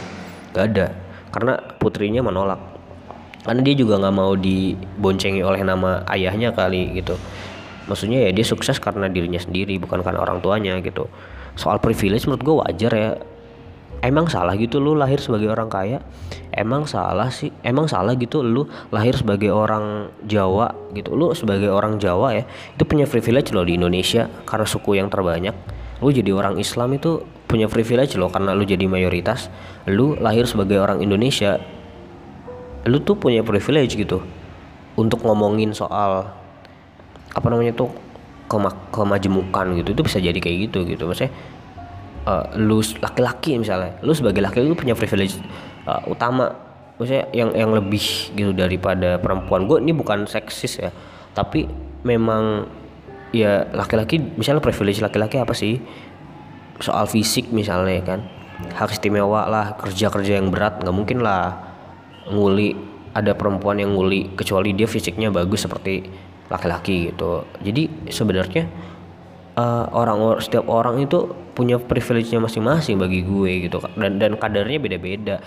[0.53, 0.87] Nggak ada.
[1.31, 2.59] Karena putrinya menolak.
[3.45, 7.15] Karena dia juga nggak mau diboncengi oleh nama ayahnya kali gitu.
[7.85, 11.07] Maksudnya ya dia sukses karena dirinya sendiri bukan karena orang tuanya gitu.
[11.55, 13.11] Soal privilege menurut gue wajar ya
[14.05, 16.05] emang salah gitu lu lahir sebagai orang kaya?
[16.53, 17.49] Emang salah sih?
[17.65, 21.17] Emang salah gitu lu lahir sebagai orang Jawa gitu?
[21.17, 25.57] Lu sebagai orang Jawa ya itu punya privilege loh di Indonesia karena suku yang terbanyak.
[26.05, 29.49] Lu jadi orang Islam itu punya privilege loh karena lu jadi mayoritas.
[29.89, 31.57] Lu lahir sebagai orang Indonesia
[32.85, 34.21] lu tuh punya privilege gitu
[35.01, 36.29] untuk ngomongin soal
[37.33, 37.89] apa namanya tuh
[38.53, 39.97] kema kemajemukan gitu.
[39.97, 41.33] Itu bisa jadi kayak gitu gitu maksudnya
[42.27, 43.97] uh, lu laki-laki misalnya.
[44.01, 45.39] Lu sebagai laki lu punya privilege
[45.89, 46.53] uh, utama.
[46.95, 49.67] Maksudnya yang yang lebih gitu daripada perempuan.
[49.67, 50.91] Gue ini bukan seksis ya.
[51.35, 51.67] Tapi
[52.07, 52.69] memang
[53.35, 55.83] ya laki-laki misalnya privilege laki-laki apa sih?
[56.79, 58.21] Soal fisik misalnya kan?
[58.79, 61.59] Hak istimewa lah kerja-kerja yang berat nggak mungkin lah
[62.31, 62.79] nguli
[63.15, 66.07] ada perempuan yang nguli kecuali dia fisiknya bagus seperti
[66.47, 67.43] laki-laki gitu.
[67.63, 68.71] Jadi sebenarnya
[69.59, 75.39] uh, orang setiap orang itu punya privilege-nya masing-masing bagi gue gitu dan dan kadarnya beda-beda.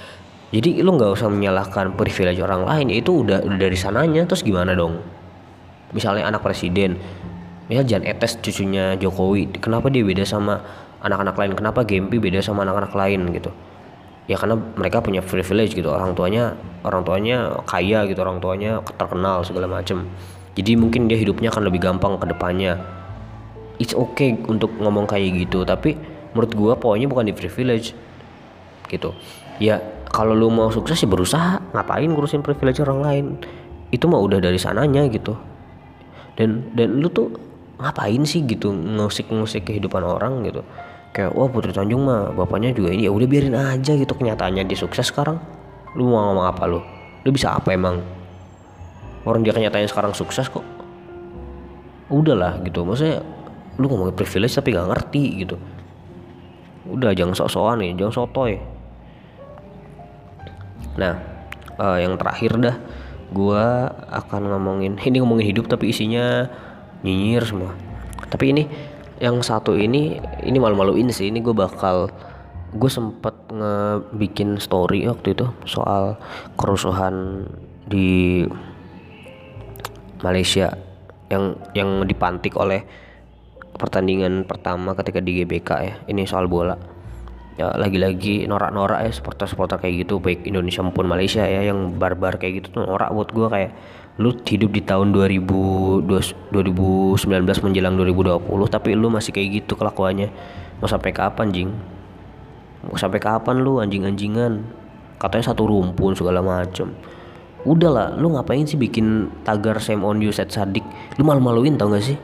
[0.47, 4.23] Jadi lu nggak usah menyalahkan privilege orang lain itu udah udah dari sananya.
[4.23, 5.03] Terus gimana dong?
[5.91, 6.95] Misalnya anak presiden.
[7.67, 9.59] Misal Jan Etes cucunya Jokowi.
[9.59, 10.63] Kenapa dia beda sama
[11.03, 11.51] anak-anak lain?
[11.51, 13.51] Kenapa Gempi beda sama anak-anak lain gitu?
[14.31, 15.91] Ya karena mereka punya privilege gitu.
[15.91, 16.55] Orang tuanya
[16.87, 18.23] orang tuanya kaya gitu.
[18.23, 20.07] Orang tuanya terkenal segala macem.
[20.55, 22.96] Jadi mungkin dia hidupnya akan lebih gampang ke depannya
[23.77, 25.97] it's okay untuk ngomong kayak gitu tapi
[26.33, 27.93] menurut gua poinnya bukan di privilege
[28.89, 29.13] gitu.
[29.57, 29.81] Ya
[30.13, 33.25] kalau lu mau sukses ya berusaha ngapain ngurusin privilege orang lain?
[33.89, 35.35] Itu mah udah dari sananya gitu.
[36.37, 37.33] Dan dan lu tuh
[37.77, 40.61] ngapain sih gitu ngusik-ngusik kehidupan orang gitu?
[41.13, 43.09] Kayak wah Putri Tanjung mah bapaknya juga ini.
[43.09, 45.41] Ya udah biarin aja gitu kenyataannya dia sukses sekarang.
[45.97, 46.79] Lu mau ngomong apa lu?
[47.25, 47.99] Lu bisa apa emang?
[49.25, 50.63] Orang dia kenyataannya sekarang sukses kok.
[52.07, 53.19] Udahlah gitu maksudnya
[53.77, 55.55] lu ngomongin privilege tapi gak ngerti gitu.
[56.89, 58.57] Udah jangan sok-sokan nih jangan sotoy.
[60.97, 61.13] Nah
[61.77, 62.75] uh, yang terakhir dah
[63.29, 66.49] gua akan ngomongin ini ngomongin hidup tapi isinya
[67.05, 67.71] nyinyir semua.
[68.27, 68.63] Tapi ini
[69.17, 72.13] yang satu ini ini malu-maluin sih ini gue bakal
[72.69, 76.21] gue sempet ngebikin story waktu itu soal
[76.53, 77.47] kerusuhan
[77.89, 78.45] di
[80.21, 80.75] Malaysia
[81.33, 82.85] yang yang dipantik oleh
[83.77, 85.93] pertandingan pertama ketika di GBK ya.
[86.09, 86.75] Ini soal bola.
[87.57, 92.61] Ya lagi-lagi norak-norak ya supporter-supporter kayak gitu baik Indonesia maupun Malaysia ya yang barbar kayak
[92.61, 93.71] gitu tuh norak buat gue kayak
[94.21, 100.29] lu hidup di tahun 2000, 2019 menjelang 2020 tapi lu masih kayak gitu kelakuannya.
[100.77, 101.69] Mau sampai kapan jing?
[102.85, 104.61] Mau sampai kapan lu anjing-anjingan?
[105.17, 106.93] Katanya satu rumpun segala macem.
[107.65, 110.85] Udahlah lu ngapain sih bikin tagar same on you set sadik?
[111.17, 112.17] Lu malu-maluin tau gak sih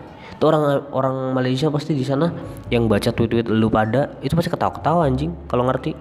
[0.44, 2.28] tuh orang orang Malaysia pasti di sana
[2.68, 5.96] yang baca tweet-tweet lu pada itu pasti ketawa-ketawa anjing kalau ngerti.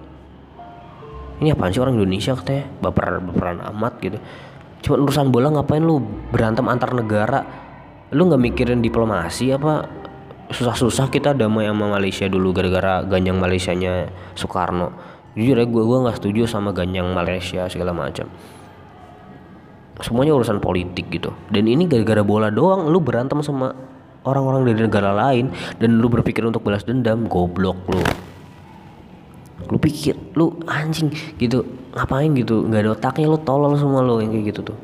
[1.39, 2.67] Ini apaan sih orang Indonesia katanya?
[2.83, 4.19] Baper baperan amat gitu.
[4.83, 7.39] Cuma urusan bola ngapain lu berantem antar negara?
[8.11, 9.87] Lu nggak mikirin diplomasi apa?
[10.51, 14.91] Susah-susah kita damai sama Malaysia dulu gara-gara ganjang Malaysianya Soekarno.
[15.39, 18.27] Jujur ya gue gue nggak setuju sama ganjang Malaysia segala macam.
[20.03, 21.31] Semuanya urusan politik gitu.
[21.47, 23.92] Dan ini gara-gara bola doang lu berantem sama
[24.23, 28.03] orang-orang dari negara lain dan lu berpikir untuk balas dendam goblok lu.
[29.71, 31.63] Lu pikir lu anjing gitu.
[31.93, 32.65] Ngapain gitu?
[32.65, 34.77] Nggak ada otaknya lu tolol semua lu yang kayak gitu tuh.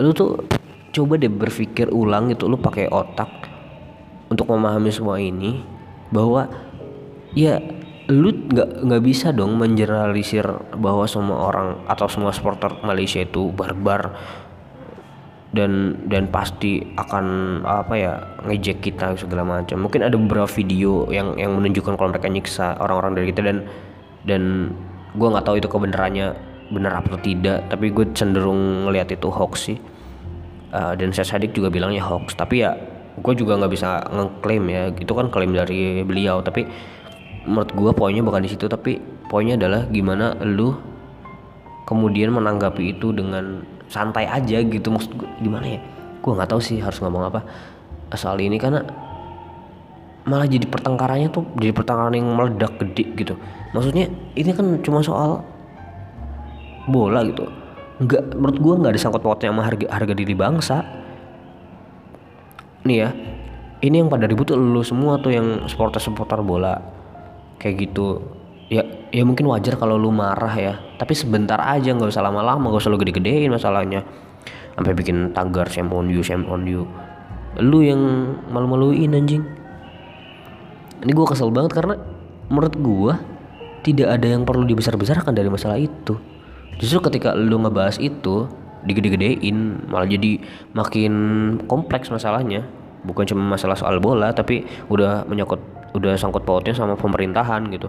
[0.00, 0.40] Lu tuh
[0.96, 3.28] coba deh berpikir ulang gitu lu pakai otak
[4.32, 5.60] untuk memahami semua ini
[6.08, 6.48] bahwa
[7.36, 7.60] ya
[8.08, 10.46] lu nggak nggak bisa dong mengeneralisir
[10.78, 14.16] bahwa semua orang atau semua supporter Malaysia itu barbar
[15.54, 19.86] dan dan pasti akan apa ya ngejek kita segala macam.
[19.86, 23.58] Mungkin ada beberapa video yang yang menunjukkan kalau mereka nyiksa orang-orang dari kita dan
[24.26, 24.42] dan
[25.14, 26.34] gue nggak tahu itu kebenarannya
[26.66, 29.78] benar atau tidak tapi gue cenderung ngelihat itu hoax sih.
[30.74, 32.74] Uh, dan saya sadik juga bilangnya hoax tapi ya
[33.16, 34.82] gue juga nggak bisa ngeklaim ya.
[34.98, 36.66] Itu kan klaim dari beliau tapi
[37.46, 38.98] menurut gue poinnya bukan di situ tapi
[39.30, 40.74] poinnya adalah gimana lu
[41.86, 44.88] kemudian menanggapi itu dengan santai aja gitu.
[44.90, 45.80] Maksud gue gimana ya?
[46.22, 47.40] Gue nggak tahu sih harus ngomong apa
[48.14, 48.86] soal ini karena
[50.26, 53.34] malah jadi pertengkarannya tuh jadi pertengkaran yang meledak gede gitu.
[53.70, 55.42] Maksudnya ini kan cuma soal
[56.90, 57.46] bola gitu.
[58.02, 60.82] Nggak menurut gue nggak ada sangkut pautnya sama harga harga diri bangsa.
[62.86, 63.10] Nih ya
[63.84, 66.80] ini yang pada ribut tuh lu semua tuh yang supporter supporter bola.
[67.62, 68.22] Kayak gitu.
[68.66, 68.82] Ya
[69.14, 70.74] ya mungkin wajar kalau lu marah ya.
[70.96, 74.02] Tapi sebentar aja nggak usah lama-lama nggak usah lu gede-gedein masalahnya.
[74.76, 76.84] Sampai bikin tagar shame on you shame on you.
[77.60, 78.00] Lu yang
[78.52, 79.44] malu-maluin anjing.
[81.00, 81.94] Ini gue kesel banget karena
[82.48, 83.12] menurut gue
[83.84, 86.18] tidak ada yang perlu dibesar-besarkan dari masalah itu.
[86.76, 88.50] Justru ketika lu ngebahas itu
[88.84, 90.40] digede-gedein malah jadi
[90.76, 91.12] makin
[91.64, 92.66] kompleks masalahnya.
[93.06, 95.62] Bukan cuma masalah soal bola tapi udah menyangkut
[95.94, 97.88] udah sangkut pautnya sama pemerintahan gitu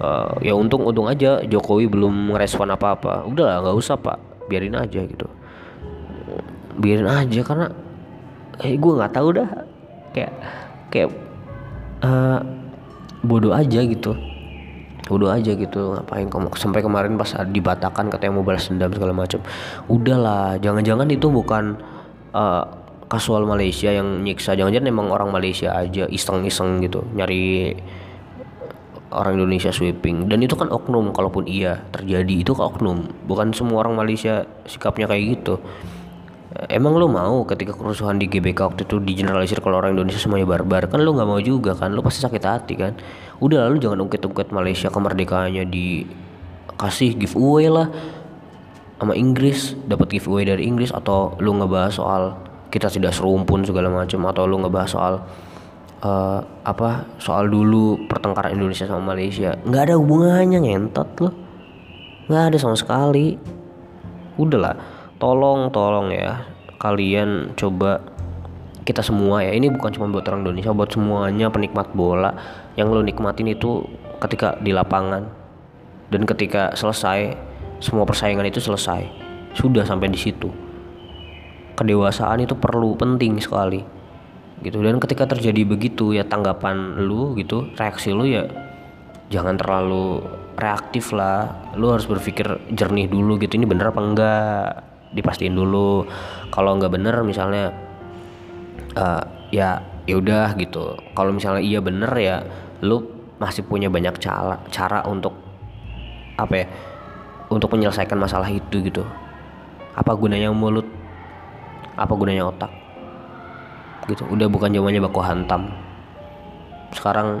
[0.00, 4.18] uh, ya untung untung aja Jokowi belum ngerespon apa apa udahlah nggak usah pak.
[4.50, 5.26] Biarin aja gitu.
[6.80, 7.66] Biarin aja karena
[8.64, 9.48] eh gue nggak tahu dah.
[10.10, 10.32] Kayak
[10.90, 11.08] kayak
[12.02, 12.40] uh,
[13.22, 14.16] bodoh aja gitu.
[15.06, 19.42] Bodoh aja gitu ngapain kamu sampai kemarin pas dibatakan katanya mau balas dendam segala macam
[19.90, 21.74] udahlah jangan-jangan itu bukan
[22.30, 22.62] uh,
[23.10, 24.54] kasual Malaysia yang nyiksa.
[24.54, 27.74] Jangan-jangan emang orang Malaysia aja iseng-iseng gitu nyari
[29.10, 30.30] orang Indonesia sweeping.
[30.30, 33.10] Dan itu kan oknum kalaupun iya terjadi itu kan oknum.
[33.26, 35.58] Bukan semua orang Malaysia sikapnya kayak gitu.
[36.66, 40.90] Emang lo mau ketika kerusuhan di GBK waktu itu digeneralisir kalau orang Indonesia semuanya barbar?
[40.90, 41.94] Kan lo nggak mau juga kan?
[41.94, 42.98] Lo pasti sakit hati kan?
[43.38, 47.86] Udah lalu jangan ungkit-ungkit Malaysia kemerdekaannya dikasih giveaway lah
[48.98, 49.78] sama Inggris.
[49.86, 52.22] Dapat giveaway dari Inggris atau lo ngebahas soal
[52.70, 55.14] kita tidak serumpun segala macam atau lo ngebahas soal
[56.04, 59.56] uh, apa soal dulu pertengkaran Indonesia sama Malaysia.
[59.64, 61.34] Nggak ada hubungannya ngentot loh.
[62.28, 63.36] Nggak ada sama sekali.
[64.40, 64.76] Udahlah
[65.20, 66.48] tolong tolong ya
[66.80, 68.00] kalian coba
[68.88, 69.52] kita semua ya.
[69.52, 72.32] Ini bukan cuma buat orang Indonesia buat semuanya penikmat bola.
[72.74, 73.84] Yang lo nikmatin itu
[74.24, 75.28] ketika di lapangan.
[76.10, 77.36] Dan ketika selesai
[77.78, 79.06] semua persaingan itu selesai.
[79.54, 80.50] Sudah sampai di situ.
[81.76, 83.99] Kedewasaan itu perlu penting sekali
[84.64, 84.80] gitu.
[84.80, 88.44] Dan ketika terjadi begitu ya tanggapan lu gitu reaksi lu ya
[89.32, 90.24] jangan terlalu
[90.60, 91.72] reaktif lah.
[91.76, 94.64] Lu harus berpikir jernih dulu gitu ini bener apa enggak?
[95.16, 96.06] Dipastiin dulu.
[96.52, 97.72] Kalau nggak bener misalnya
[98.94, 100.96] uh, ya ya udah gitu.
[101.16, 102.36] Kalau misalnya iya bener ya
[102.84, 103.04] lu
[103.40, 105.32] masih punya banyak cara cara untuk
[106.36, 106.66] apa ya
[107.48, 109.02] untuk menyelesaikan masalah itu gitu.
[109.96, 110.86] Apa gunanya mulut?
[111.98, 112.89] Apa gunanya otak
[114.10, 114.26] gitu.
[114.26, 115.70] Udah bukan zamannya baku hantam.
[116.90, 117.38] Sekarang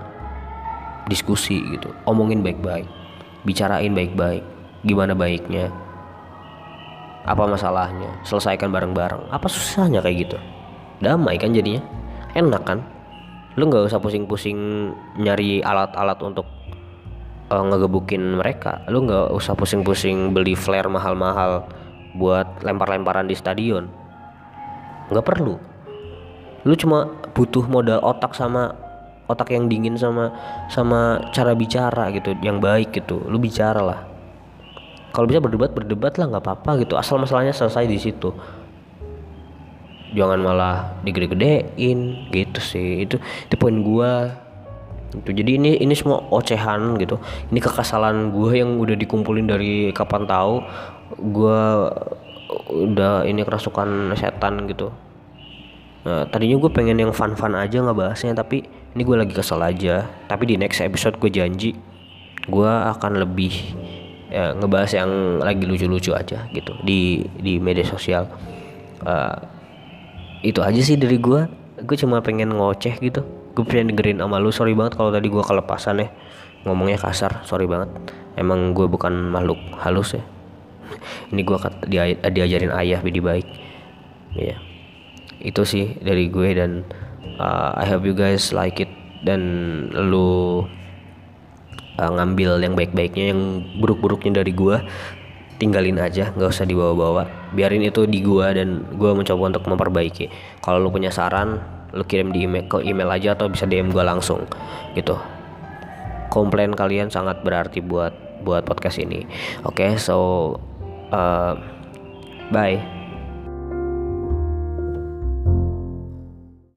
[1.10, 1.90] diskusi gitu.
[2.06, 2.86] Omongin baik-baik.
[3.42, 4.46] Bicarain baik-baik.
[4.86, 5.68] Gimana baiknya?
[7.26, 8.08] Apa masalahnya?
[8.22, 9.28] Selesaikan bareng-bareng.
[9.28, 10.38] Apa susahnya kayak gitu?
[11.02, 11.82] Damai kan jadinya.
[12.38, 12.78] Enak kan?
[13.58, 16.46] Lu nggak usah pusing-pusing nyari alat-alat untuk
[17.50, 18.86] uh, ngegebukin mereka.
[18.86, 21.66] Lu nggak usah pusing-pusing beli flare mahal-mahal
[22.14, 23.90] buat lempar-lemparan di stadion.
[25.10, 25.58] Nggak perlu
[26.64, 28.76] lu cuma butuh modal otak sama
[29.30, 30.34] otak yang dingin sama
[30.66, 33.22] sama cara bicara gitu yang baik gitu.
[33.30, 34.00] Lu bicara lah.
[35.14, 36.98] Kalau bisa berdebat berdebat lah nggak apa-apa gitu.
[36.98, 38.34] Asal masalahnya selesai di situ.
[40.10, 42.28] Jangan malah digede-gedein.
[42.34, 43.06] Gitu sih.
[43.06, 44.34] Itu itu poin gua.
[45.14, 47.18] Itu jadi ini ini semua ocehan gitu.
[47.50, 50.62] Ini kekesalan gue yang udah dikumpulin dari kapan tahu.
[51.18, 51.62] Gue
[52.70, 54.90] udah ini kerasukan setan gitu
[56.06, 60.06] nah, tadinya gue pengen yang fun-fun aja nggak bahasnya tapi ini gue lagi kesel aja.
[60.26, 61.76] Tapi di next episode gue janji
[62.50, 63.52] gue akan lebih
[64.32, 68.26] ya, ngebahas yang lagi lucu-lucu aja gitu di di media sosial.
[69.06, 69.36] Uh,
[70.40, 71.46] itu aja sih dari gue
[71.80, 73.22] gue cuma pengen ngoceh gitu.
[73.54, 74.50] Gue pengen dengerin sama lu.
[74.50, 76.08] Sorry banget kalau tadi gue kelepasan ya.
[76.66, 77.88] Ngomongnya kasar sorry banget.
[78.34, 80.22] Emang gue bukan makhluk halus ya.
[81.30, 83.46] Ini gue dia, diajarin ayah bidi baik.
[84.34, 84.69] Ya yeah.
[85.40, 86.84] Itu sih dari gue dan
[87.40, 88.90] uh, I hope you guys like it.
[89.20, 89.40] Dan
[89.92, 90.64] lu
[92.00, 94.80] uh, ngambil yang baik-baiknya yang buruk-buruknya dari gue
[95.60, 97.52] tinggalin aja nggak usah dibawa-bawa.
[97.52, 100.32] Biarin itu di gua dan gua mencoba untuk memperbaiki.
[100.64, 101.60] Kalau lu punya saran
[101.92, 104.46] lu kirim di email ke email aja atau bisa DM gue langsung
[104.94, 105.18] gitu.
[106.30, 108.14] Komplain kalian sangat berarti buat
[108.46, 109.26] buat podcast ini.
[109.66, 110.54] Oke okay, so
[111.10, 111.58] uh,
[112.54, 112.99] bye